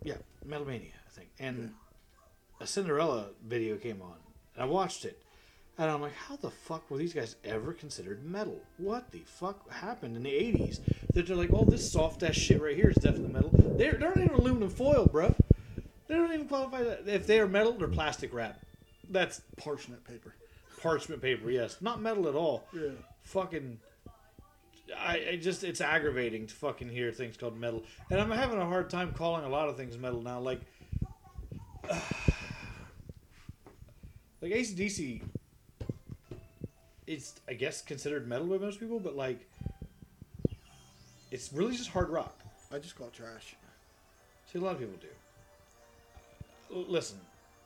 [0.05, 1.31] Yeah, Metal Mania, I think.
[1.41, 1.73] And
[2.61, 4.15] a Cinderella video came on,
[4.55, 5.21] and I watched it,
[5.77, 8.61] and I'm like, how the fuck were these guys ever considered metal?
[8.79, 10.79] What the fuck happened in the '80s?
[11.15, 13.51] That they're like, oh, this soft ass shit right here is definitely metal.
[13.77, 15.35] They're they're not even aluminum foil, bro.
[16.09, 17.07] They don't even qualify that.
[17.07, 18.61] If they are metal, they're plastic wrap.
[19.11, 20.35] That's parchment paper
[20.87, 21.51] parchment paper.
[21.51, 22.65] Yes, not metal at all.
[22.73, 22.91] yeah
[23.25, 23.79] Fucking
[24.97, 28.67] I, I just it's aggravating to fucking hear things called metal, and I'm having a
[28.67, 30.39] hard time calling a lot of things metal now.
[30.39, 30.61] Like,
[31.91, 32.03] like
[34.53, 35.23] ACDC,
[37.09, 39.49] it's I guess considered metal by most people, but like,
[41.33, 42.39] it's really just hard rock.
[42.73, 43.57] I just call it trash.
[44.53, 45.09] See, a lot of people do.
[46.71, 47.19] Listen,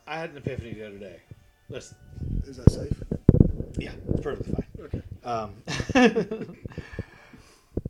[0.06, 1.20] I had an epiphany the other day.
[1.68, 1.96] Listen,
[2.44, 3.02] Is that safe?
[3.78, 4.66] yeah, it's perfectly fine.
[4.86, 5.02] Okay.
[5.24, 5.54] Um,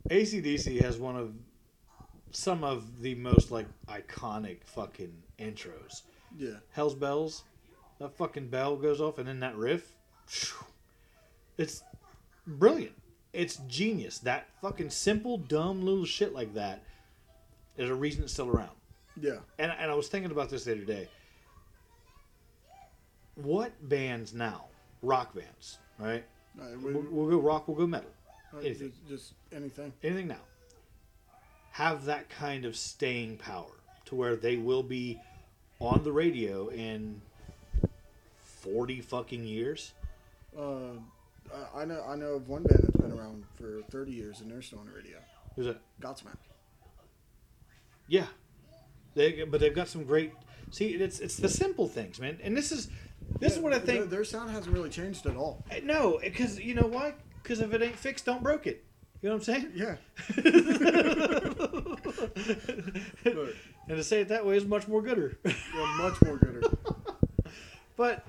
[0.09, 1.33] ACDC has one of
[2.31, 6.03] some of the most like iconic fucking intros.
[6.37, 6.55] Yeah.
[6.71, 7.43] Hell's Bells,
[7.99, 9.93] that fucking bell goes off, and then that riff,
[11.57, 11.83] it's
[12.47, 12.95] brilliant.
[13.33, 14.19] It's genius.
[14.19, 16.83] That fucking simple, dumb little shit like that
[17.77, 18.71] is a reason it's still around.
[19.21, 19.37] Yeah.
[19.59, 21.07] And, and I was thinking about this the other day.
[23.35, 24.65] What bands now,
[25.01, 26.23] rock bands, right?
[26.55, 28.09] Right, we, We'll, we'll go rock, we'll go metal.
[28.51, 28.89] right, anything.
[29.07, 29.93] just, just anything.
[30.03, 30.41] anything now
[31.71, 33.71] have that kind of staying power
[34.03, 35.17] to where they will be
[35.79, 37.21] on the radio in
[38.35, 39.93] 40 fucking years
[40.57, 40.91] Uh,
[41.75, 42.03] I- I know.
[42.05, 44.87] I know of one band that's been around for 30 years and they're still on
[44.87, 45.17] the radio.
[45.55, 46.35] who's that Godsmack.
[48.09, 48.25] yeah
[49.15, 50.33] they but they've got some great
[50.71, 52.89] see it's it's the simple things man and this is
[53.39, 55.63] this is what i think Their, sound hasn't really changed at all.
[55.71, 58.83] Uh, no because you know why because if it ain't fixed don't broke it
[59.21, 59.95] you know what i'm saying Yeah.
[63.25, 65.53] and to say it that way is much more gooder yeah
[65.97, 66.61] much more gooder.
[67.97, 68.25] But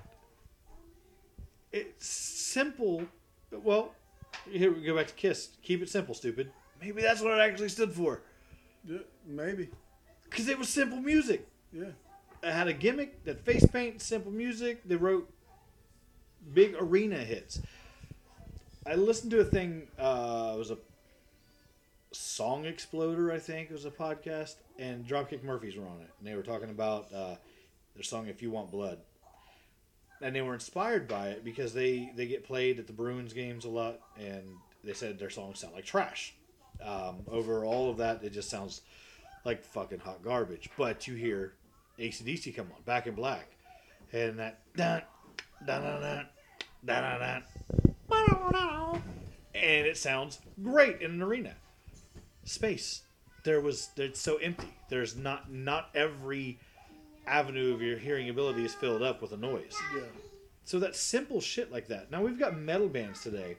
[1.72, 3.04] it's simple.
[3.50, 3.94] Well,
[4.50, 5.48] here we go back to Kiss.
[5.62, 6.52] Keep it simple, stupid.
[6.80, 8.20] Maybe that's what it actually stood for.
[8.84, 9.70] Yeah, maybe.
[10.32, 11.46] Because it was simple music.
[11.72, 11.90] Yeah.
[12.42, 14.82] It had a gimmick, that face paint, simple music.
[14.84, 15.30] They wrote
[16.54, 17.60] big arena hits.
[18.86, 20.78] I listened to a thing, uh, it was a
[22.10, 26.10] Song Exploder, I think it was a podcast, and Dropkick Murphys were on it.
[26.18, 27.36] And they were talking about uh,
[27.94, 28.98] their song If You Want Blood.
[30.20, 33.64] And they were inspired by it because they, they get played at the Bruins games
[33.64, 34.42] a lot, and
[34.82, 36.34] they said their songs sound like trash.
[36.82, 38.80] Um, over all of that, it just sounds
[39.44, 40.70] like fucking hot garbage.
[40.76, 41.54] But you hear
[41.98, 43.48] ACDC come on, Back in Black,
[44.12, 45.02] and that dun
[45.66, 46.26] dun dun dun
[46.84, 47.42] dun
[48.08, 49.02] dun dun,
[49.54, 51.54] and it sounds great in an arena.
[52.44, 53.02] Space,
[53.44, 54.74] there was it's so empty.
[54.88, 56.58] There's not not every
[57.26, 59.74] avenue of your hearing ability is filled up with a noise.
[59.94, 60.02] Yeah.
[60.64, 62.10] So that simple shit like that.
[62.10, 63.56] Now we've got metal bands today.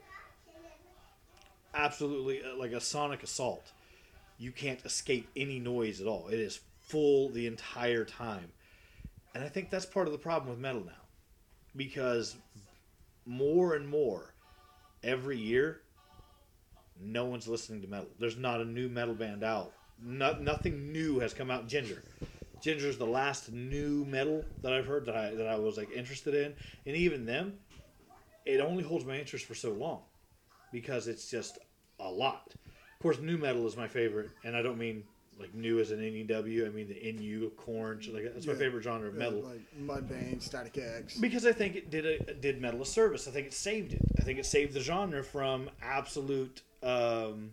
[1.74, 3.72] Absolutely uh, like a sonic assault.
[4.38, 6.28] You can't escape any noise at all.
[6.28, 8.52] It is full the entire time.
[9.34, 10.92] And I think that's part of the problem with metal now.
[11.76, 12.36] Because
[13.26, 14.34] more and more
[15.02, 15.80] every year
[17.00, 18.08] no one's listening to metal.
[18.18, 19.72] There's not a new metal band out.
[20.02, 21.68] No, nothing new has come out.
[21.68, 22.02] Jinjer.
[22.62, 26.34] Jinjer's the last new metal that I've heard that I that I was like interested
[26.34, 26.54] in,
[26.86, 27.54] and even them,
[28.46, 30.00] it only holds my interest for so long,
[30.72, 31.58] because it's just
[32.00, 32.54] a lot.
[32.94, 35.04] Of course, nu metal is my favorite, and I don't mean
[35.38, 36.64] like new as an NEW.
[36.66, 38.00] I mean the NU, Korn.
[38.00, 38.34] shit Like that.
[38.34, 38.58] that's my Yeah.
[38.60, 39.76] favorite genre of Yeah, metal Like
[40.08, 41.18] Mudvayne, Static X.
[41.18, 43.26] because I think it did a did metal a service.
[43.28, 44.00] I think it saved it.
[44.18, 47.50] I think it saved the genre from absolute um,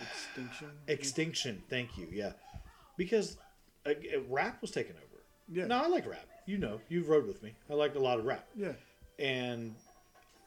[0.00, 0.70] Extinction.
[0.88, 1.62] extinction.
[1.70, 2.08] Thank you.
[2.12, 2.32] Yeah,
[2.96, 3.36] because
[3.86, 5.22] uh, uh, rap was taken over.
[5.48, 5.66] Yeah.
[5.66, 6.26] No, I like rap.
[6.46, 7.54] You know, you've rode with me.
[7.70, 8.72] I liked a lot of rap, Yeah.
[9.18, 9.74] and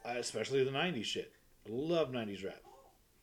[0.06, 1.32] uh, especially the '90s shit.
[1.66, 2.62] I love '90s rap.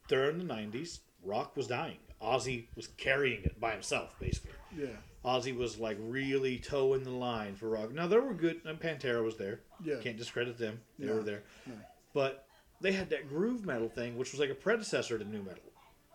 [0.08, 1.98] During the '90s, rock was dying.
[2.22, 4.52] Ozzy was carrying it by himself, basically.
[4.76, 4.86] Yeah.
[5.24, 7.92] Ozzy was like really toeing the line for rock.
[7.92, 9.60] Now there were good, and Pantera was there.
[9.82, 9.96] Yeah.
[10.02, 10.80] Can't discredit them.
[10.98, 11.42] They No, were there.
[11.66, 11.74] no.
[12.12, 12.46] But
[12.80, 15.62] they had that groove metal thing, which was like a predecessor to nu metal.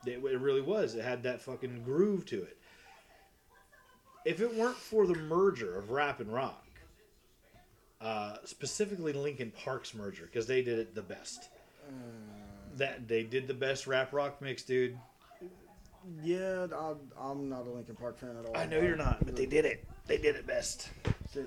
[0.05, 0.95] It, it really was.
[0.95, 2.57] It had that fucking groove to it.
[4.25, 6.65] If it weren't for the merger of rap and rock,
[8.01, 11.49] uh, specifically Linkin Park's merger, because they did it the best.
[11.87, 11.91] Uh,
[12.77, 14.97] That they did the best rap rock mix, dude.
[16.23, 18.55] Yeah, I'm, I'm not a Linkin Park fan at all.
[18.55, 19.85] I know you're not, but they did it.
[20.07, 20.89] They did it best.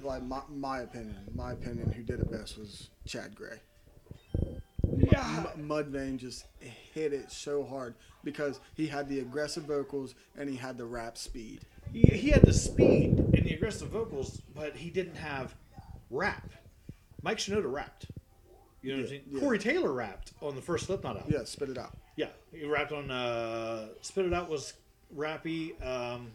[0.02, 3.58] Like my, my opinion, my opinion, who did it best was Chad Gray.
[4.96, 5.44] Yeah.
[5.56, 10.56] M- Mudvayne just hit it so hard because he had the aggressive vocals and he
[10.56, 11.60] had the rap speed.
[11.92, 15.54] He, he had the speed and the aggressive vocals, but he didn't have
[16.10, 16.50] rap.
[17.22, 18.06] Mike Shinoda rapped.
[18.82, 19.22] You know what I'm saying?
[19.30, 19.40] yeah.
[19.40, 21.32] Corey Taylor rapped on the first Slipknot album.
[21.32, 21.96] Yeah, spit it out.
[22.16, 24.74] Yeah, he rapped on uh, "Spit It Out" was
[25.16, 25.72] rappy.
[25.86, 26.32] Um,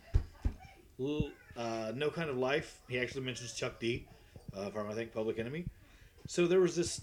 [1.57, 4.07] uh, "No Kind of Life." He actually mentions Chuck D
[4.55, 5.65] uh, from I think Public Enemy.
[6.27, 7.01] So there was this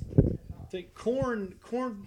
[0.71, 0.87] thing.
[0.95, 2.07] Korn, corn,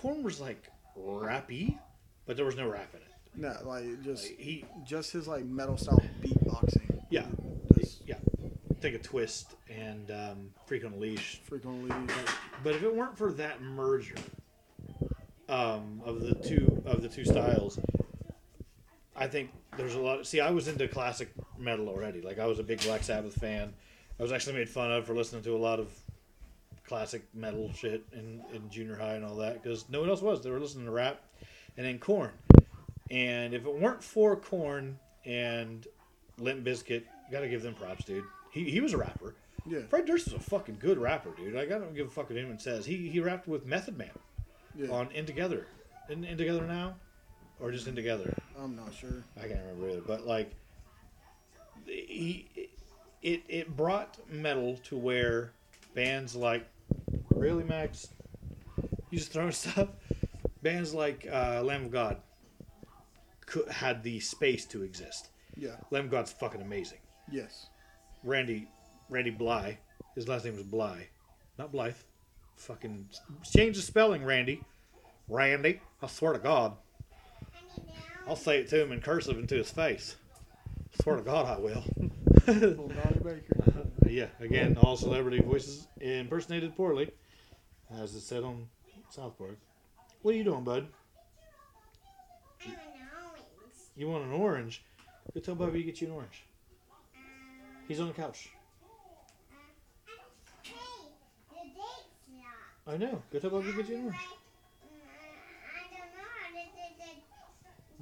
[0.00, 0.68] Korn was like
[0.98, 1.78] rappy,
[2.26, 3.06] but there was no rap in it.
[3.34, 7.04] No, like just Like, he, just his like metal style beatboxing.
[7.10, 7.26] yeah.
[8.82, 11.40] Take a twist and um, freak on a leash.
[11.48, 12.16] freaking leave.
[12.64, 14.16] But if it weren't for that merger
[15.48, 17.78] um, of the two of the two styles,
[19.14, 20.18] I think there's a lot.
[20.18, 22.22] Of, see, I was into classic metal already.
[22.22, 23.72] Like I was a big Black Sabbath fan.
[24.18, 25.96] I was actually made fun of for listening to a lot of
[26.84, 30.42] classic metal shit in, in junior high and all that because no one else was.
[30.42, 31.22] They were listening to rap
[31.76, 32.32] and then Korn.
[33.12, 35.86] And if it weren't for Korn and
[36.38, 38.24] Limp Bizkit, gotta give them props, dude.
[38.52, 39.34] He, he was a rapper.
[39.66, 41.54] Yeah, Fred Durst is a fucking good rapper, dude.
[41.54, 42.84] Like, I don't give a fuck what anyone says.
[42.84, 44.10] He he rapped with Method Man
[44.76, 44.90] yeah.
[44.90, 45.66] on In Together,
[46.08, 46.96] in, in Together Now,
[47.60, 48.34] or just In Together.
[48.58, 49.24] I'm not sure.
[49.36, 50.00] I can't remember either.
[50.00, 50.50] But like,
[51.86, 52.48] he
[53.22, 55.52] it it brought metal to where
[55.94, 56.66] bands like
[57.30, 58.08] really Max,
[59.10, 59.88] you just throwing stuff.
[60.62, 62.18] Bands like uh, Lamb of God
[63.46, 65.28] could, had the space to exist.
[65.56, 65.76] Yeah.
[65.90, 66.98] Lamb of God's fucking amazing.
[67.30, 67.66] Yes.
[68.24, 68.68] Randy
[69.08, 69.78] Randy Bly.
[70.14, 71.08] His last name was Bly,
[71.58, 71.96] not Blythe.
[72.56, 73.08] Fucking
[73.44, 74.62] change the spelling, Randy.
[75.28, 75.80] Randy.
[76.02, 76.76] I swear to God,
[78.26, 80.16] I'll say it to him in cursive into his face.
[81.00, 81.84] Swear to God, I will.
[82.46, 83.86] Little Donnie Baker.
[84.06, 84.26] yeah.
[84.40, 87.10] Again, all celebrity voices impersonated poorly,
[87.90, 88.68] as it said on
[89.10, 89.58] South Park.
[90.22, 90.86] What are you doing, bud?
[92.64, 92.76] I'm an
[93.16, 93.46] orange.
[93.96, 94.84] You want an orange?
[95.34, 96.44] Go tell Bobby to get you an orange.
[97.92, 98.48] He's on the couch.
[100.62, 100.72] Hey,
[101.50, 102.94] the date's not.
[102.94, 103.22] I know.
[103.30, 104.16] Go tell Bobby to get you an orange.
[104.82, 104.88] Uh,
[105.68, 107.12] I don't know how to do the,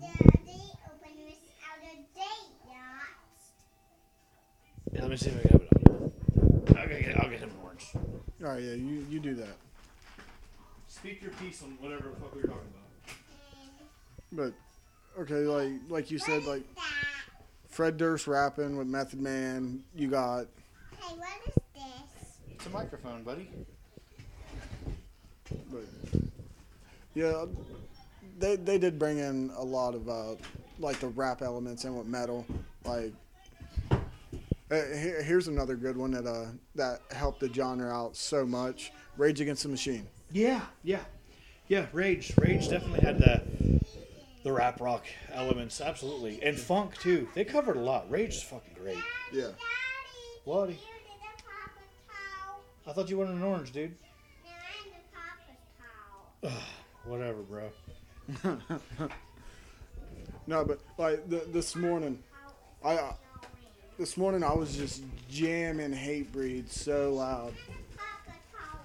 [0.06, 0.12] the
[0.46, 1.84] date open without a
[2.14, 3.10] date yet.
[4.92, 6.12] Yeah, let me see if I can have it on.
[6.78, 7.86] I'll get, I'll get him an orange.
[7.96, 9.56] All right, yeah, you you do that.
[10.86, 12.72] Speak your piece on whatever the fuck we were talking
[14.30, 14.54] about.
[15.16, 17.19] But okay, like like you said, like That.
[17.70, 19.82] Fred Durst rapping with Method Man.
[19.94, 20.46] You got
[21.00, 22.38] Hey, what is this?
[22.50, 23.48] It's a microphone, buddy.
[25.70, 25.84] But
[27.14, 27.46] yeah,
[28.38, 30.34] they they did bring in a lot of uh,
[30.78, 32.44] like the rap elements in with metal.
[32.84, 33.12] Like
[33.90, 33.96] uh,
[34.70, 38.92] here, here's another good one that uh that helped the genre out so much.
[39.16, 40.06] Rage Against the Machine.
[40.32, 41.00] Yeah, yeah,
[41.68, 41.86] yeah.
[41.92, 43.42] Rage, Rage definitely had the
[44.42, 47.28] the rap rock elements, absolutely, and funk too.
[47.34, 48.10] They covered a lot.
[48.10, 48.96] Rage is fucking great.
[49.32, 49.42] Yeah.
[49.42, 49.54] Daddy.
[50.44, 50.68] What?
[50.70, 52.60] You did a Papa towel.
[52.86, 53.94] I thought you wanted an orange, dude.
[54.44, 56.62] No, I'm the Papa's towel.
[57.04, 59.08] Whatever, bro.
[60.46, 62.18] No, but like the, this morning,
[62.84, 63.12] I uh,
[63.98, 67.52] this morning I was just jamming Hatebreed so loud
[67.96, 68.80] Papa towel.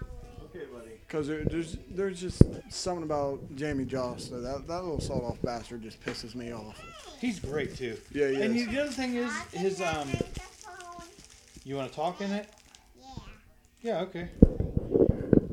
[0.00, 0.50] towel.
[0.54, 1.00] Okay, buddy.
[1.14, 4.30] Because there, there's there's just something about Jamie Joss.
[4.30, 6.76] So that that little sawed off bastard just pisses me off.
[7.20, 7.96] He's great too.
[8.10, 8.38] Yeah, yeah.
[8.40, 10.08] And you, the other thing is, his um.
[11.62, 12.48] You want to talk in it?
[13.00, 13.06] Yeah.
[13.80, 14.00] Yeah.
[14.00, 14.28] Okay.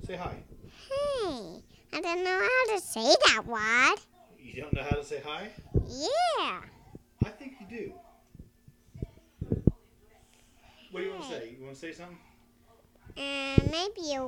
[0.04, 0.36] Say hi.
[0.90, 1.62] Hey,
[1.94, 4.00] I don't know how to say that word.
[4.40, 5.50] You don't know how to say hi?
[5.88, 6.62] Yeah.
[7.24, 7.94] I think you do.
[10.90, 11.56] What do you want to say?
[11.58, 12.18] You want to say something?
[13.16, 14.26] Uh, maybe a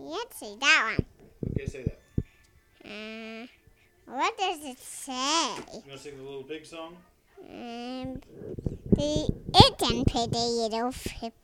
[0.00, 1.06] Let's see that one.
[1.52, 1.98] Okay, say that.
[2.84, 3.46] Uh,
[4.06, 5.12] what does it say?
[5.12, 6.96] You want to sing the little pig song?
[7.50, 8.20] Um,
[8.92, 10.92] the it's pretty little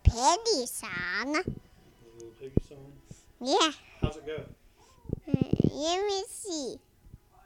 [0.05, 1.33] piggy song.
[1.33, 1.45] The
[2.15, 2.93] little piggy song.
[3.41, 3.73] Yeah.
[4.01, 4.45] How's it go?
[5.29, 6.77] Uh, let me see.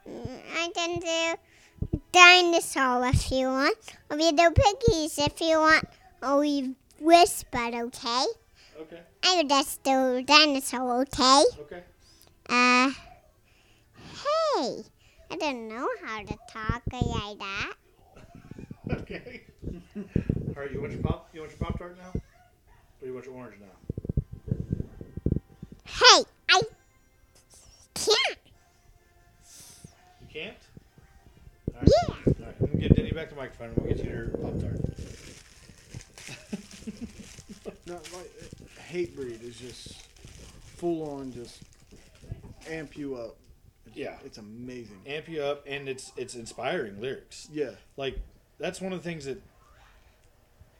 [0.07, 3.77] Mm, I can do dinosaur if you want,
[4.11, 5.85] or little piggies if you want,
[6.21, 8.25] or we whisper, okay?
[8.79, 9.01] Okay.
[9.23, 11.43] I will just do dinosaur, okay?
[11.59, 11.83] Okay.
[12.49, 12.91] Uh,
[14.55, 14.83] hey,
[15.29, 17.73] I don't know how to talk like that.
[18.91, 19.41] Okay.
[19.97, 20.71] All right.
[20.71, 21.29] You want your pop?
[21.33, 22.13] You want your pop tart now?
[23.01, 24.55] Or you want your orange now?
[25.85, 26.61] Hey, I
[27.93, 28.37] can't.
[30.21, 30.57] You can't.
[31.75, 31.89] All right.
[31.89, 32.15] Yeah.
[32.15, 32.55] All right.
[32.61, 33.69] I'm gonna give Denny back the microphone.
[33.69, 34.79] and We'll get you your pop tart.
[37.85, 37.99] No,
[38.93, 39.95] like Hatebreed is just
[40.77, 41.61] full on, just
[42.69, 43.35] amp you up.
[43.87, 44.17] It's, Yeah.
[44.25, 45.01] it's amazing.
[45.05, 47.47] Amp you up, and it's it's inspiring lyrics.
[47.51, 48.19] Yeah, like
[48.59, 49.41] that's one of the things that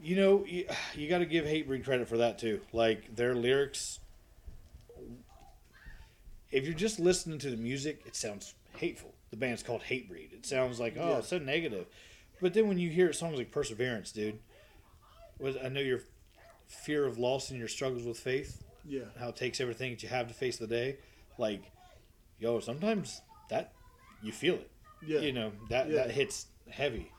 [0.02, 2.62] you know you, you got to give Hatebreed credit for that too.
[2.74, 4.00] Like their lyrics,
[6.52, 9.14] if you're just listening to the music, it sounds hateful.
[9.32, 10.34] The band's called Hatebreed.
[10.34, 11.18] It sounds like oh, Yeah.
[11.20, 11.86] it's so negative.
[12.42, 14.40] But then when you hear songs like Perseverance, dude,
[15.40, 16.00] was I know your
[16.70, 18.64] fear of loss and your struggles with faith.
[18.86, 19.02] Yeah.
[19.20, 20.98] how it takes everything that you have to face the day.
[21.38, 21.62] Like,
[22.40, 23.74] yo, sometimes that
[24.24, 24.72] you feel it.
[25.06, 25.20] Yeah.
[25.20, 25.96] You know that Yeah.
[25.98, 27.12] that hits heavy.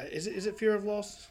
[0.00, 1.28] Uh, Is it is it fear of loss?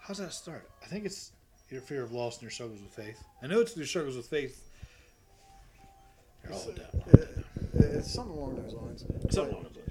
[0.00, 0.68] How's that start?
[0.82, 1.32] I think it's
[1.70, 3.22] your fear of loss and your struggles with faith.
[3.42, 4.68] I know it's your struggles with faith.
[6.42, 7.02] They're all down.
[7.12, 7.44] It-
[7.74, 9.04] it's something along those lines.
[9.30, 9.90] Something along those lines,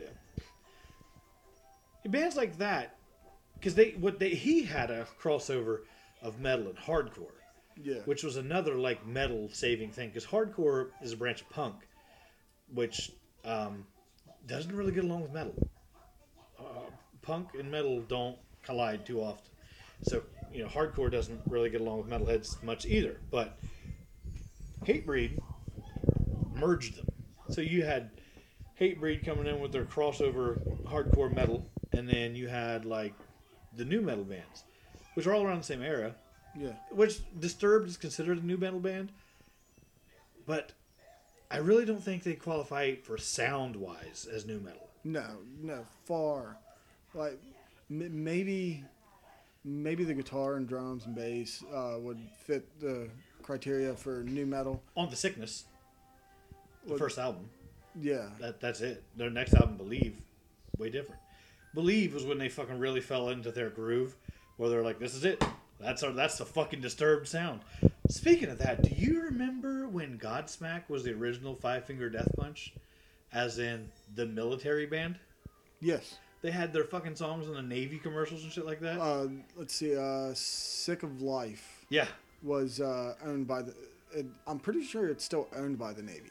[2.03, 2.09] yeah.
[2.11, 2.96] Bands like that,
[3.59, 5.79] because they what they he had a crossover
[6.21, 7.31] of metal and hardcore,
[7.81, 8.01] Yeah.
[8.05, 10.09] which was another like metal saving thing.
[10.09, 11.75] Because hardcore is a branch of punk,
[12.73, 13.11] which
[13.45, 13.85] um,
[14.45, 15.55] doesn't really get along with metal.
[16.59, 16.89] Uh,
[17.21, 19.51] punk and metal don't collide too often,
[20.03, 23.19] so you know hardcore doesn't really get along with metalheads much either.
[23.31, 23.57] But
[24.85, 25.39] Hatebreed
[26.53, 27.05] merged them,
[27.49, 28.09] so you had
[28.79, 33.13] Hatebreed coming in with their crossover hardcore metal, and then you had like
[33.77, 34.63] the nu metal bands,
[35.13, 36.15] which are all around the same era.
[36.59, 36.73] Yeah.
[36.91, 39.11] Which Disturbed is considered a nu metal band,
[40.45, 40.71] but
[41.51, 44.87] I really don't think they qualify for sound wise as nu metal.
[45.03, 46.57] No, no, far.
[47.13, 47.39] Like
[47.89, 48.83] m- maybe,
[49.63, 53.07] maybe the guitar and drums and bass uh, would fit the
[53.43, 54.81] criteria for nu metal.
[54.95, 55.65] On the Sickness,
[56.85, 57.49] the Well, first album,
[57.99, 59.03] Yeah, that that's it.
[59.15, 60.15] Their next album, Believe,
[60.77, 61.21] way different.
[61.77, 64.15] Believe was when they fucking really fell into their groove,
[64.57, 65.43] where they're like, "This is it.
[65.79, 67.61] That's our that's the fucking Disturbed sound."
[68.09, 72.73] Speaking of that, do you remember when Godsmack was the original Five Finger Death Punch,
[73.31, 75.19] as in the military band?
[75.79, 76.15] yes.
[76.41, 78.99] They had their fucking songs in the Navy commercials and shit like that.
[78.99, 79.95] Uh, let's see.
[79.97, 82.07] Uh, Sick of Life yeah,
[82.43, 83.73] was uh, owned by the.
[84.13, 86.29] It, I'm pretty sure it's still owned by the Navy.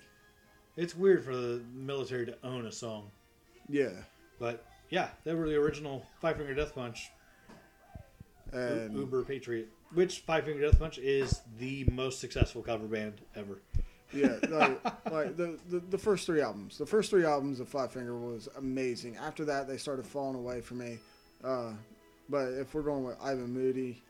[0.77, 3.11] it's weird for the military to own a song,
[3.69, 3.91] Yeah,
[4.39, 7.11] but yeah, they were the original Five Finger Death Punch.
[8.55, 13.61] U- Uber Patriot, which Five Finger Death Punch is the most successful cover band ever.
[14.13, 16.79] yeah, like, like the, the the first three albums.
[16.79, 19.17] The first three albums of Five Finger was amazing.
[19.17, 20.99] After that, they started falling away for me.
[21.45, 21.73] Uh,
[22.29, 24.03] but if we're going with Ivan Moody,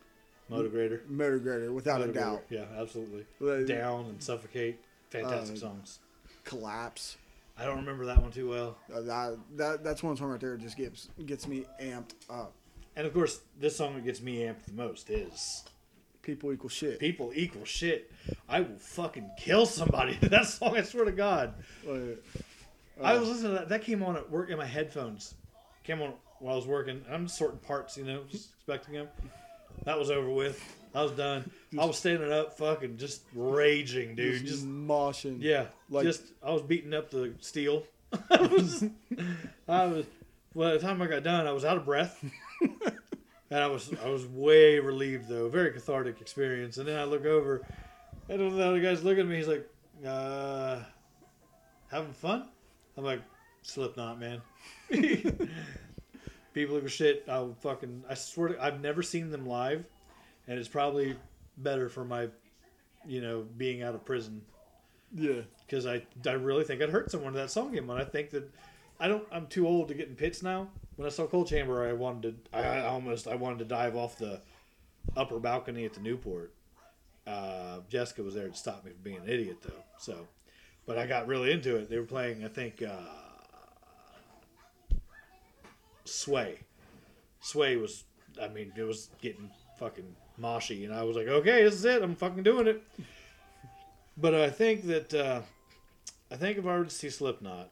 [0.51, 1.01] Motivator,
[1.43, 2.45] Grader, without a doubt.
[2.51, 3.24] Yeah, absolutely.
[3.64, 4.79] Down and Suffocate,
[5.11, 5.99] fantastic Uh, songs.
[6.45, 7.16] Collapse.
[7.59, 8.77] I don't remember that one too well.
[8.93, 10.57] Uh, that, that that's one song right there.
[10.57, 12.53] that Just gets gets me amped up.
[12.97, 15.65] And of course, this song that gets me amped the most is
[16.27, 16.99] People equal shit.
[16.99, 18.11] "People Equal Shit."
[18.49, 20.15] I will fucking kill somebody.
[20.23, 21.55] that song, I swear to God.
[21.87, 22.21] Like,
[23.01, 23.69] I uh, was listening to that.
[23.69, 25.35] That came on at work in my headphones.
[25.85, 27.05] Came on while I was working.
[27.09, 29.07] I'm sorting parts, you know, just expecting them.
[29.85, 30.61] That was over with.
[30.97, 31.51] I was done.
[31.78, 34.40] I was standing up, fucking just raging, dude.
[34.42, 35.38] just, Just moshing.
[35.40, 37.82] yeah, Like- just I was beating up the steel.
[38.30, 38.82] I was,
[39.68, 40.07] I was.
[40.55, 42.24] Well, by the time I got done, I was out of breath,
[43.51, 45.49] and I was I was way relieved though.
[45.51, 46.78] Very cathartic experience.
[46.78, 47.66] And then I look over,
[48.30, 49.36] and the other guy's looking at me.
[49.36, 49.68] He's like,
[50.07, 50.78] uh,
[51.90, 52.49] "Having fun?"
[52.97, 53.20] I'm like,
[53.62, 54.40] "Slipknot, man."
[56.55, 57.24] People who shit.
[57.28, 58.05] I fucking.
[58.09, 58.64] I swear to.
[58.64, 59.84] I've never seen them live,
[60.49, 61.16] and it's probably
[61.59, 62.28] better for my,
[63.07, 64.42] you know, being out of prison
[65.14, 65.40] Yeah.
[65.66, 67.88] because I, I really think I'd hurt someone to that song game.
[67.90, 68.51] And I think that
[68.99, 69.26] I don't.
[69.30, 70.68] I'm too old to get in pits now.
[70.97, 72.57] When I saw Coal Chamber, I wanted to.
[72.57, 73.28] I, I almost.
[73.28, 74.40] I wanted to dive off the
[75.16, 76.55] upper balcony at the Newport.
[77.26, 79.82] Uh, Jessica was there to stop me from being an idiot, though.
[79.99, 80.26] So,
[80.86, 81.90] but I got really into it.
[81.90, 82.42] They were playing.
[82.44, 82.82] I think.
[82.82, 82.97] Uh,
[86.05, 86.61] Sway.
[87.40, 88.05] Sway was.
[88.40, 92.03] I mean, it was getting fucking moshy, and I was like, okay, this is it.
[92.03, 92.82] I'm fucking doing it.
[94.16, 95.43] But I think that uh,
[96.30, 97.70] I think if I were to see Slipknot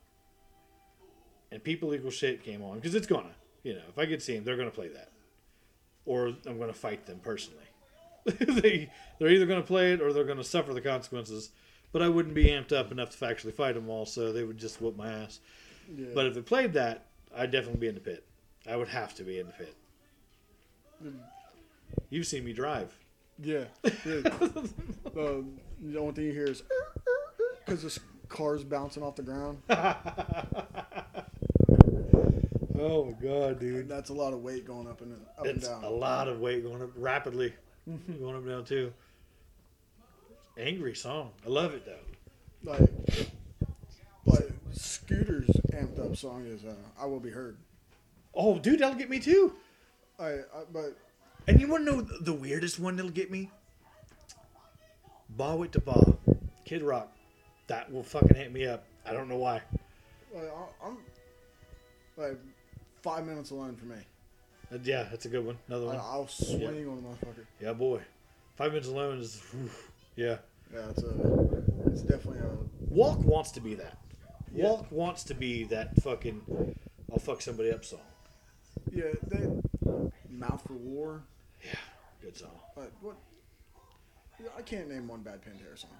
[1.50, 4.34] and People Equal Shit came on, because it's gonna, you know, if I could see
[4.34, 5.10] them, they're gonna play that,
[6.04, 7.64] or I'm gonna fight them personally.
[8.26, 11.50] they they're either gonna play it or they're gonna suffer the consequences.
[11.92, 14.58] But I wouldn't be amped up enough to actually fight them all, so they would
[14.58, 15.38] just whoop my ass.
[15.96, 16.08] Yeah.
[16.12, 17.06] But if they played that,
[17.36, 18.26] I'd definitely be in the pit.
[18.68, 19.76] I would have to be in the pit.
[22.10, 22.96] You've seen me drive.
[23.40, 23.64] Yeah.
[24.04, 24.12] yeah.
[25.16, 26.62] um, the only thing you hear is
[27.66, 29.58] because the car's bouncing off the ground.
[32.76, 33.88] Oh my god, dude.
[33.88, 35.84] That's a lot of weight going up and up It's and down.
[35.84, 37.54] a lot of weight going up rapidly,
[37.86, 38.92] going up and down too.
[40.58, 41.30] Angry song.
[41.46, 42.70] I love it though.
[42.72, 42.90] Like,
[44.26, 47.56] like Scooter's amped up song is uh, "I Will Be Heard."
[48.34, 49.52] Oh, dude, that'll get me too.
[50.18, 50.40] I, I
[50.72, 50.98] but
[51.46, 53.50] And you want to know the weirdest one that'll get me?
[55.36, 56.16] Bawitdaba,
[56.64, 57.10] Kid Rock.
[57.66, 58.84] That will fucking hit me up.
[59.06, 59.62] I don't know why.
[60.34, 60.98] like, I- I'm
[62.16, 62.38] like
[63.02, 63.96] five minutes alone for me.
[64.72, 65.58] Uh, yeah, that's a good one.
[65.68, 65.96] Another one.
[65.96, 67.44] I'll swing on a motherfucker.
[67.60, 68.00] Yeah, boy.
[68.56, 69.42] Five minutes alone is.
[69.50, 69.70] whew,
[70.16, 70.36] yeah.
[70.72, 71.52] Yeah, it's a,
[71.86, 72.56] it's definitely a.
[72.88, 73.98] Walk wants to be that.
[74.54, 74.64] Yeah.
[74.64, 76.76] Walk wants to be that fucking
[77.12, 78.00] I'll fuck somebody up song.
[78.92, 79.48] Yeah, they,
[80.28, 81.22] Mouth for War.
[81.64, 81.74] Yeah,
[82.22, 82.50] good song.
[82.74, 83.16] But what?
[84.56, 85.90] I can't name one bad Pantera song.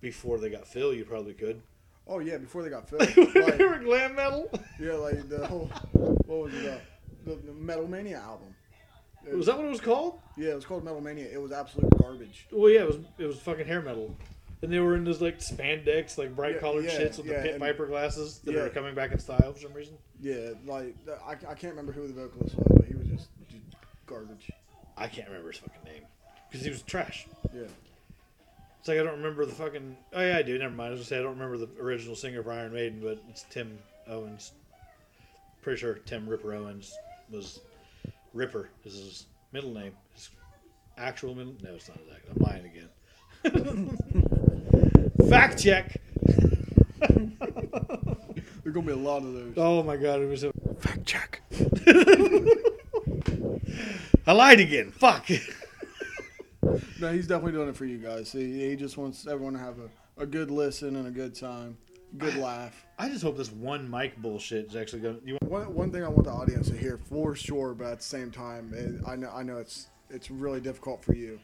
[0.00, 1.60] Before they got Phil, you probably could.
[2.06, 2.98] Oh yeah, before they got Phil.
[3.34, 4.50] they like, were glam metal.
[4.80, 6.66] yeah, like the whole what was it?
[6.66, 6.78] Uh,
[7.24, 8.54] the, the Metal Mania album.
[9.26, 10.18] It Was that what it was called?
[10.36, 11.26] Yeah, it was called Metal Mania.
[11.30, 12.46] It was absolute garbage.
[12.50, 12.96] Well, yeah, it was.
[13.18, 14.16] It was fucking hair metal,
[14.62, 17.42] and they were in those like spandex, like bright Yeah, colored yeah, shits with yeah,
[17.42, 19.98] the pit viper glasses that are coming back in style for some reason.
[20.20, 20.96] Yeah, like
[21.26, 23.28] I, I can't remember who the vocalist was, but he was just
[24.10, 24.50] garbage.
[24.96, 26.02] I can't remember his fucking name
[26.50, 27.26] because he was trash.
[27.54, 27.62] Yeah.
[28.78, 29.96] It's like I don't remember the fucking.
[30.12, 30.58] Oh yeah, I do.
[30.58, 30.88] Never mind.
[30.88, 33.44] I was gonna say I don't remember the original singer for Iron Maiden, but it's
[33.50, 34.52] Tim Owens.
[35.62, 36.94] Pretty sure Tim Ripper Owens
[37.30, 37.60] was
[38.32, 39.92] Ripper is his middle name.
[40.14, 40.30] His
[40.96, 41.54] actual middle.
[41.62, 42.32] No, it's not exactly.
[42.34, 42.88] I'm lying again.
[45.28, 46.00] Fact check.
[48.62, 49.54] There's gonna be a lot of those.
[49.56, 50.52] Oh my god, it was a.
[50.80, 51.42] Fact check.
[54.26, 54.90] I lied again.
[54.90, 55.30] Fuck.
[55.30, 55.42] It.
[57.00, 58.30] No, he's definitely doing it for you guys.
[58.30, 61.76] He, he just wants everyone to have a, a good listen and a good time,
[62.18, 62.84] good laugh.
[62.98, 65.20] I just hope this one mic bullshit is actually going.
[65.20, 65.26] to...
[65.26, 65.50] You want?
[65.50, 68.30] One, one thing I want the audience to hear for sure, but at the same
[68.30, 71.40] time, it, I know I know it's it's really difficult for you,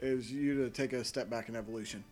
[0.00, 2.04] is you to take a step back in evolution.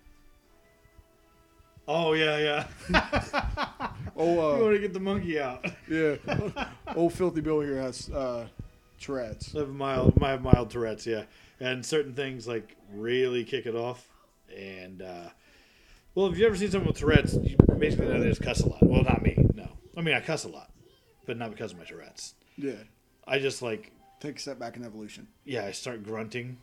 [1.86, 3.90] Oh yeah, yeah.
[4.16, 5.64] Oh, you uh, want to get the monkey out?
[5.88, 6.16] yeah.
[6.96, 8.48] Old filthy Bill here has uh,
[9.01, 9.55] Tourette's.
[9.55, 11.24] I have mild, have mild Tourette's, yeah,
[11.61, 14.09] and certain things like really kick it off.
[14.57, 15.28] And uh,
[16.14, 18.68] well, if you ever seen someone with Tourette's, you basically know they just cuss a
[18.68, 18.82] lot.
[18.82, 19.68] Well, not me, no.
[19.96, 20.70] I mean, I cuss a lot,
[21.26, 22.34] but not because of my Tourette's.
[22.57, 22.72] Yeah.
[23.26, 25.28] I just like, Take a step back in evolution.
[25.44, 26.57] yeah, I start grunting,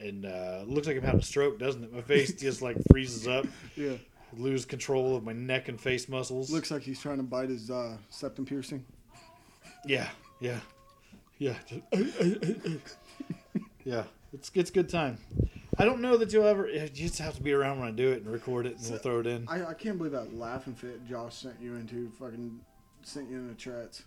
[0.00, 1.92] and uh, looks like I'm having a stroke, doesn't it?
[1.92, 3.94] My face just like freezes up, Yeah.
[4.36, 6.50] lose control of my neck and face muscles.
[6.50, 8.84] Looks like he's trying to bite his uh, septum piercing.
[9.86, 10.08] Yeah,
[10.40, 10.58] yeah,
[11.38, 11.54] yeah.
[13.84, 15.18] Yeah, it's it's good time.
[15.78, 16.68] I don't know that you'll ever.
[16.68, 18.98] You just have to be around when I do it and record it, and we'll
[18.98, 19.46] throw it in.
[19.48, 22.10] I, I can't believe that laughing fit Josh sent you into.
[22.18, 22.58] Fucking
[23.04, 24.02] sent you into Tourette's.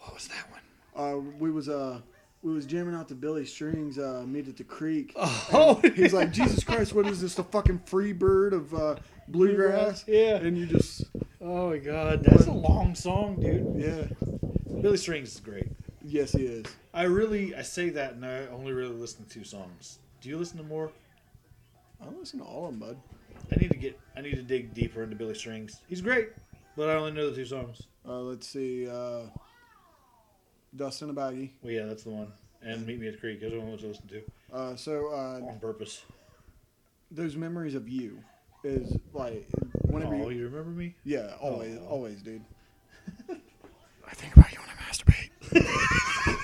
[0.00, 0.60] What was that one?
[0.96, 2.00] Uh, we was uh
[2.42, 3.98] we was jamming out to Billy Strings.
[3.98, 5.12] Uh, meet at the creek.
[5.16, 7.34] Oh, He's like, Jesus Christ, what is this?
[7.34, 8.96] The fucking free bird of uh,
[9.28, 10.04] bluegrass?
[10.08, 10.36] Yeah.
[10.36, 11.04] And you just,
[11.40, 13.74] Oh my god, that's a long song, dude.
[13.76, 14.28] yeah.
[14.80, 15.66] Billy Strings is great.
[16.04, 16.64] Yes, he is.
[16.92, 19.98] I really, I say that, and I only really listen to two songs.
[20.20, 20.90] Do you listen to more?
[22.00, 22.96] I listen to all of them, bud.
[23.52, 25.80] I need to get, I need to dig deeper into Billy Strings.
[25.88, 26.30] He's great,
[26.76, 27.82] but I only know the two songs.
[28.06, 28.88] Uh, let's see.
[28.88, 29.22] Uh,
[30.74, 31.50] Dust in a Baggie.
[31.62, 32.32] Well, yeah, that's the one.
[32.62, 33.40] And Meet Me at the Creek.
[33.40, 36.02] Those are the ones I listen to Uh, so uh, on purpose.
[37.10, 38.18] those memories of you
[38.64, 39.46] is like
[39.88, 40.94] whenever Oh, you, you remember me?
[41.04, 41.86] yeah, always, Aw.
[41.88, 42.42] always, dude.
[44.12, 46.42] I think about you when I masturbate.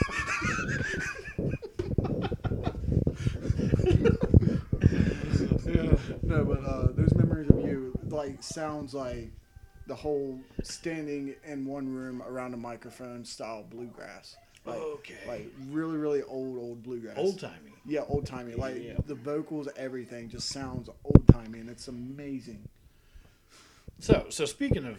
[5.66, 5.96] Yeah.
[6.22, 9.30] No, but uh, those memories of you like sounds like
[9.86, 14.36] the whole standing in one room around a microphone style bluegrass.
[14.64, 15.14] Like, Okay.
[15.26, 17.16] Like really, really old, old bluegrass.
[17.16, 17.72] Old timey.
[17.86, 18.54] Yeah, old timey.
[18.54, 18.94] Like Yeah.
[19.06, 22.68] the vocals, everything just sounds old timey, and it's amazing.
[24.00, 24.98] So, so speaking of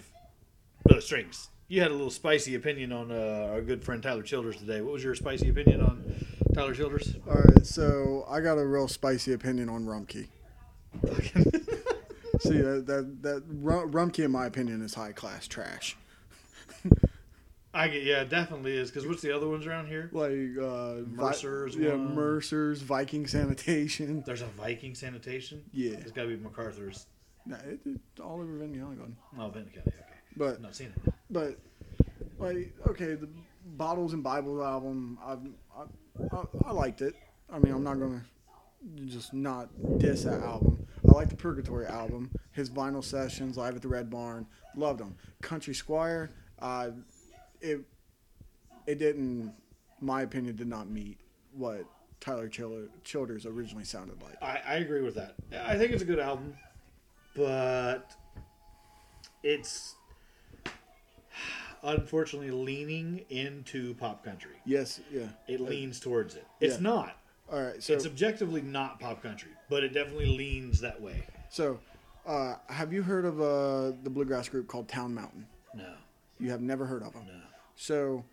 [0.88, 4.58] Billy Strings, you had a little spicy opinion on uh, our good friend Tyler Childers
[4.58, 4.82] today.
[4.82, 7.16] What was your spicy opinion on Tyler Childers?
[7.28, 10.28] All right, so I got a real spicy opinion on Rumpke.
[12.42, 15.96] See that that that Rumpke, in my opinion, is high class trash.
[17.72, 18.90] I get, yeah, it definitely is.
[18.90, 20.10] Because what's the other ones around here?
[20.12, 22.16] Like uh, Vi- Mercer's yeah, one.
[22.16, 24.24] Mercer's Viking Sanitation.
[24.26, 25.64] There's a Viking sanitation.
[25.72, 27.06] Yeah, It's got to be MacArthur's.
[27.46, 29.16] nah, it, it, all over Vinny Island.
[29.38, 29.88] Oh, Benton County.
[29.90, 30.04] Okay,
[30.36, 31.14] But I'm not seeing it.
[31.30, 31.58] But
[32.38, 33.30] like okay, the
[33.66, 35.38] Bottles and Bibles album, I
[35.80, 37.16] I, I, liked it.
[37.52, 38.24] I mean, I'm not gonna
[39.06, 39.70] just not
[40.00, 40.88] diss that album.
[41.08, 45.16] I like the Purgatory album, his vinyl sessions, live at the Red Barn, loved them.
[45.42, 46.92] Country Squire, uh,
[47.62, 47.82] it
[48.88, 49.54] it didn't,
[50.02, 51.20] my opinion, did not meet
[51.54, 51.86] what
[52.20, 54.42] Tyler Chil- Childers originally sounded like.
[54.42, 55.36] I, I agree with that.
[55.66, 56.56] I think it's a good album,
[57.36, 58.12] but
[59.44, 59.96] it's
[61.84, 64.56] unfortunately leaning into pop country.
[64.66, 65.28] Yes, yeah.
[65.48, 66.46] It Uh, leans towards it.
[66.60, 66.82] It's yeah.
[66.82, 67.16] not.
[67.52, 71.26] All right, so it's objectively not pop country, but it definitely leans that way.
[71.50, 71.80] so
[72.28, 75.48] uh, have you heard of uh, the bluegrass group called Town Mountain?
[75.74, 75.94] No,
[76.40, 77.26] You have never heard of them.
[77.28, 77.42] no.
[77.76, 78.24] So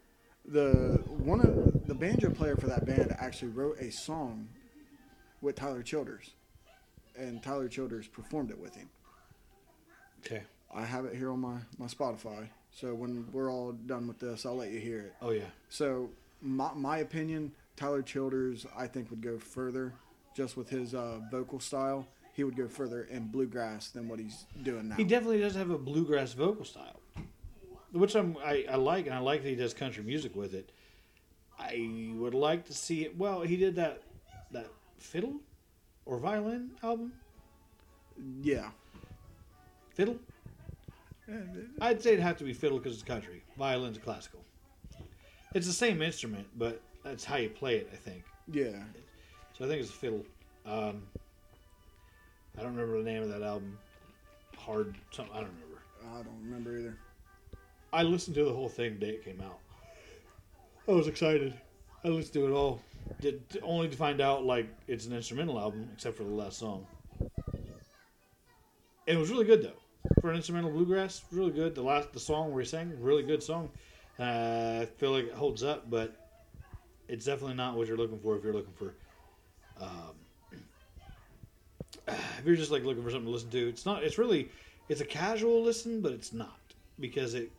[0.45, 4.49] the one of the banjo player for that band actually wrote a song
[5.41, 6.33] with Tyler Childers,
[7.17, 8.91] and Tyler Childers performed it with him.
[10.25, 10.43] Okay.
[10.75, 12.49] I have it here on my my Spotify.
[12.77, 15.15] So when we're all done with this, I'll let you hear it.
[15.23, 15.47] Oh yeah.
[15.71, 16.11] So
[16.43, 19.95] my my opinion, Tyler Childers, I think would go further,
[20.37, 22.07] just with his uh, vocal style.
[22.35, 24.97] He would go further in bluegrass than what he's doing now.
[24.97, 27.01] He definitely does have a bluegrass vocal style,
[27.93, 30.71] which I'm I, I like, and I like that he does country music with it.
[31.59, 33.17] I would like to see it.
[33.17, 34.03] Well, he did that
[34.51, 34.67] that
[34.99, 35.41] fiddle
[36.05, 37.15] or violin album.
[38.43, 38.69] yeah.
[39.95, 40.19] Fiddle.
[41.81, 43.43] I'd say it'd have to be fiddle because it's country.
[43.59, 44.45] Violin's classical.
[45.55, 47.91] It's the same instrument, but that's how you play it.
[47.93, 48.23] I think.
[48.51, 48.83] Yeah.
[49.59, 50.25] So I think it's a fiddle.
[50.65, 51.03] Um,
[52.59, 53.79] I don't remember the name of that album.
[54.57, 55.35] Hard something.
[55.35, 55.83] I don't remember.
[56.13, 56.99] I don't remember either.
[57.93, 59.59] I listened to the whole thing the day it came out.
[60.89, 61.55] I was excited.
[62.05, 62.81] I listened to it all.
[63.21, 66.87] Did only to find out like it's an instrumental album, except for the last song.
[69.07, 69.86] It was really good though
[70.21, 71.23] for an instrumental bluegrass.
[71.33, 71.75] Really good.
[71.75, 73.71] The last the song where he sang, really good song.
[74.19, 76.15] Uh, I feel like it holds up, but
[77.09, 78.95] it's definitely not what you're looking for if you're looking for.
[79.81, 80.59] Um,
[82.09, 84.03] if you're just like looking for something to listen to, it's not.
[84.05, 84.49] It's really,
[84.89, 86.59] it's a casual listen, but it's not
[86.99, 87.51] because it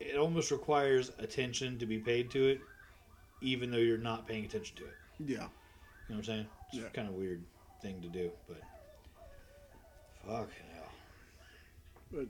[0.00, 2.60] it almost requires attention to be paid to it,
[3.40, 4.94] even though you're not paying attention to it.
[5.18, 5.26] Yeah.
[5.26, 5.42] You know
[6.08, 6.46] what I'm saying?
[6.72, 6.88] It's Yeah.
[6.90, 7.42] kind of weird
[7.82, 8.60] thing to do, but
[10.26, 10.50] fuck.
[12.12, 12.26] But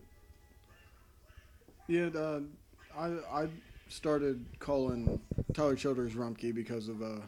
[1.86, 2.40] yeah, uh,
[2.98, 3.06] I
[3.42, 3.48] I
[3.88, 5.20] started calling
[5.54, 7.20] Tyler Childers Rumpke because of uh,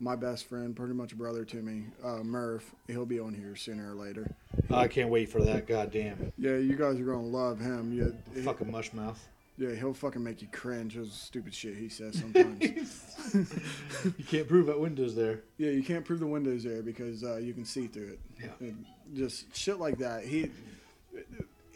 [0.00, 2.74] my best friend, pretty much a brother to me, uh, Murph.
[2.86, 4.30] He'll be on here sooner or later.
[4.70, 7.92] I can't wait for that goddamn Yeah, you guys are gonna love him.
[7.92, 9.18] Yeah, fucking mush mouth.
[9.58, 10.94] yeah, he'll fucking make you cringe.
[10.94, 13.04] His stupid shit he says sometimes.
[14.16, 15.40] You can't prove that window's there.
[15.58, 18.20] yeah, you can't prove the windows there because uh, you can see through it.
[18.40, 18.48] Yeah.
[18.60, 20.24] And just shit like that.
[20.24, 20.50] He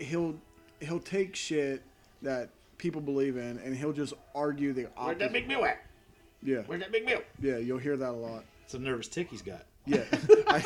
[0.03, 0.37] he'll
[0.81, 1.83] he'll take shit
[2.23, 5.83] that people believe in and he'll just argue the Where'd that big meal at?
[6.43, 7.21] Yeah, Where's that big meal?
[7.41, 8.45] yeah, you'll hear that a lot.
[8.65, 9.65] It's a nervous tick he's got.
[9.87, 10.05] Yeah,
[10.49, 10.63] I,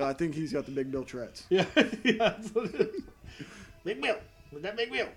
[0.00, 1.44] I think he's got the big Bill Tourette's.
[1.50, 1.64] Yeah,
[2.04, 2.12] yeah.
[2.18, 3.02] that's what it is.
[3.84, 4.16] Big meal.
[4.50, 5.08] Where's that big meal?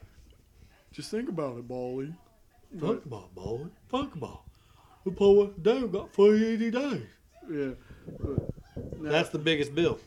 [0.91, 2.13] Just think about it, Bally.
[2.79, 3.65] Fuck about boy.
[3.87, 4.41] Fuck about.
[5.05, 7.01] The poor dude got 480 days.
[7.49, 7.69] Yeah,
[8.19, 9.99] but no, That's the biggest bill.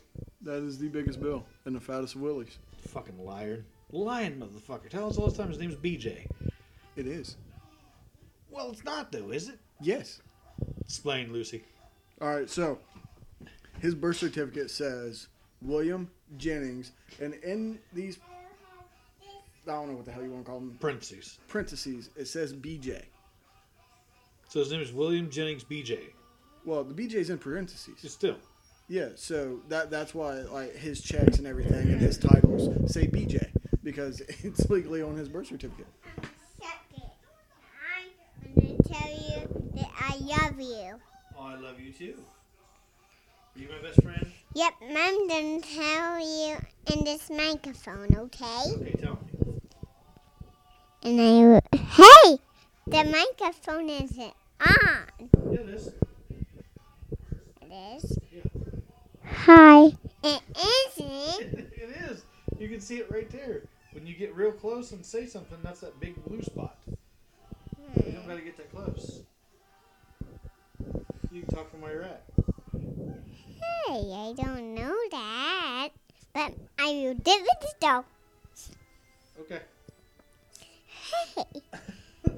[0.42, 2.58] that is the biggest bill and the fattest of willies.
[2.88, 3.64] Fucking liar.
[3.90, 4.88] Lying motherfucker.
[4.88, 6.26] Tell us all the time his name's BJ.
[6.96, 7.36] It is.
[8.50, 9.58] Well, it's not though, is it?
[9.80, 10.20] Yes.
[10.80, 11.64] Explain, Lucy.
[12.20, 12.78] All right, so
[13.80, 15.28] his birth certificate says
[15.60, 18.18] William Jennings, and in these,
[19.66, 21.38] I don't know what the hell you want to call them, Parentheses.
[21.48, 23.02] parentheses, it says BJ.
[24.48, 25.98] So his name is William Jennings BJ.
[26.64, 27.94] Well, the BJ's in parentheses.
[28.12, 28.36] Still.
[28.88, 33.48] Yeah, so that that's why like his checks and everything and his titles say BJ
[33.82, 35.86] because it's legally on his birth certificate.
[36.60, 36.68] Suck.
[38.44, 41.00] I'm gonna tell you that I love you.
[41.38, 42.22] Oh, I love you too.
[43.54, 44.26] Are you my best friend?
[44.54, 46.56] Yep, I'm gonna tell you
[46.92, 48.62] in this microphone, okay?
[48.74, 49.60] Okay, tell me.
[51.04, 52.38] And I, hey,
[52.86, 55.30] the microphone isn't on.
[55.50, 55.88] Yeah, it is.
[57.60, 58.18] It is.
[59.32, 59.38] Yeah.
[59.38, 59.84] Hi.
[60.22, 61.52] It isn't.
[61.72, 62.22] it is.
[62.58, 63.62] You can see it right there.
[63.92, 66.76] When you get real close and say something, that's that big blue spot.
[66.86, 69.20] You don't gotta get that close.
[71.30, 72.22] You can talk from where you're at.
[72.72, 75.88] Hey, I don't know that,
[76.32, 78.04] but I will do it though.
[79.40, 79.60] Okay.
[81.34, 81.44] Hey.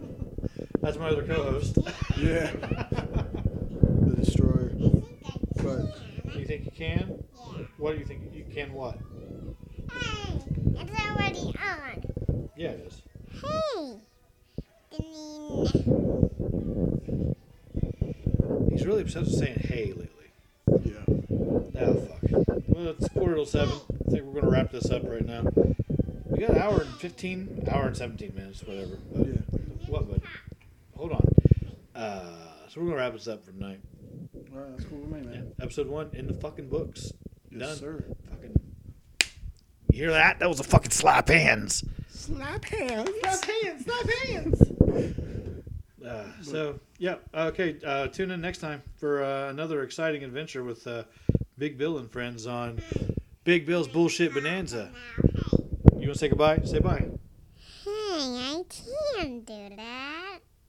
[0.81, 1.79] That's my other co-host.
[2.17, 4.73] Yeah, the destroyer.
[5.63, 6.04] But
[6.41, 7.23] you think you can?
[7.57, 7.65] Yeah.
[7.79, 8.33] What do you think?
[8.35, 8.99] You can what?
[9.93, 10.41] Hey,
[10.77, 12.49] it's already on.
[12.57, 13.03] Yeah, it is.
[13.41, 13.99] Hey.
[14.91, 15.05] Then-
[18.71, 20.31] He's really obsessed with saying "hey" lately.
[20.85, 21.05] yeah,
[21.81, 22.23] Oh fuck.
[22.69, 23.75] Well, it's quarter till seven.
[24.07, 25.45] I think we're gonna wrap this up right now.
[26.27, 28.99] We got an hour and fifteen, hour and seventeen minutes, whatever.
[29.13, 29.35] But yeah.
[29.87, 30.09] what?
[30.11, 30.21] But
[30.97, 31.25] hold on.
[31.95, 32.23] Uh,
[32.69, 33.81] so we're gonna wrap this up for tonight.
[34.53, 35.39] All right, that's cool with me, Yeah.
[35.41, 35.53] man.
[35.61, 37.13] Episode one in the fucking books.
[37.51, 37.77] Yes, Done.
[37.79, 38.05] sir.
[38.31, 38.55] Fucking.
[39.93, 40.39] You hear that?
[40.41, 41.85] That was a fucking slap hands.
[42.09, 43.11] Slap hands.
[43.21, 43.85] Slap hands.
[43.85, 44.63] Slap hands.
[46.05, 47.77] Uh, so yeah, okay.
[47.85, 51.05] Uh, tune in next time for uh, another exciting adventure with uh,
[51.59, 52.81] Big Bill and friends on
[53.45, 54.91] Big Bill's Bullshit Bonanza.
[55.97, 56.61] You want to say goodbye?
[56.65, 57.07] Say bye.
[57.85, 58.63] Hey, I
[59.17, 59.77] can do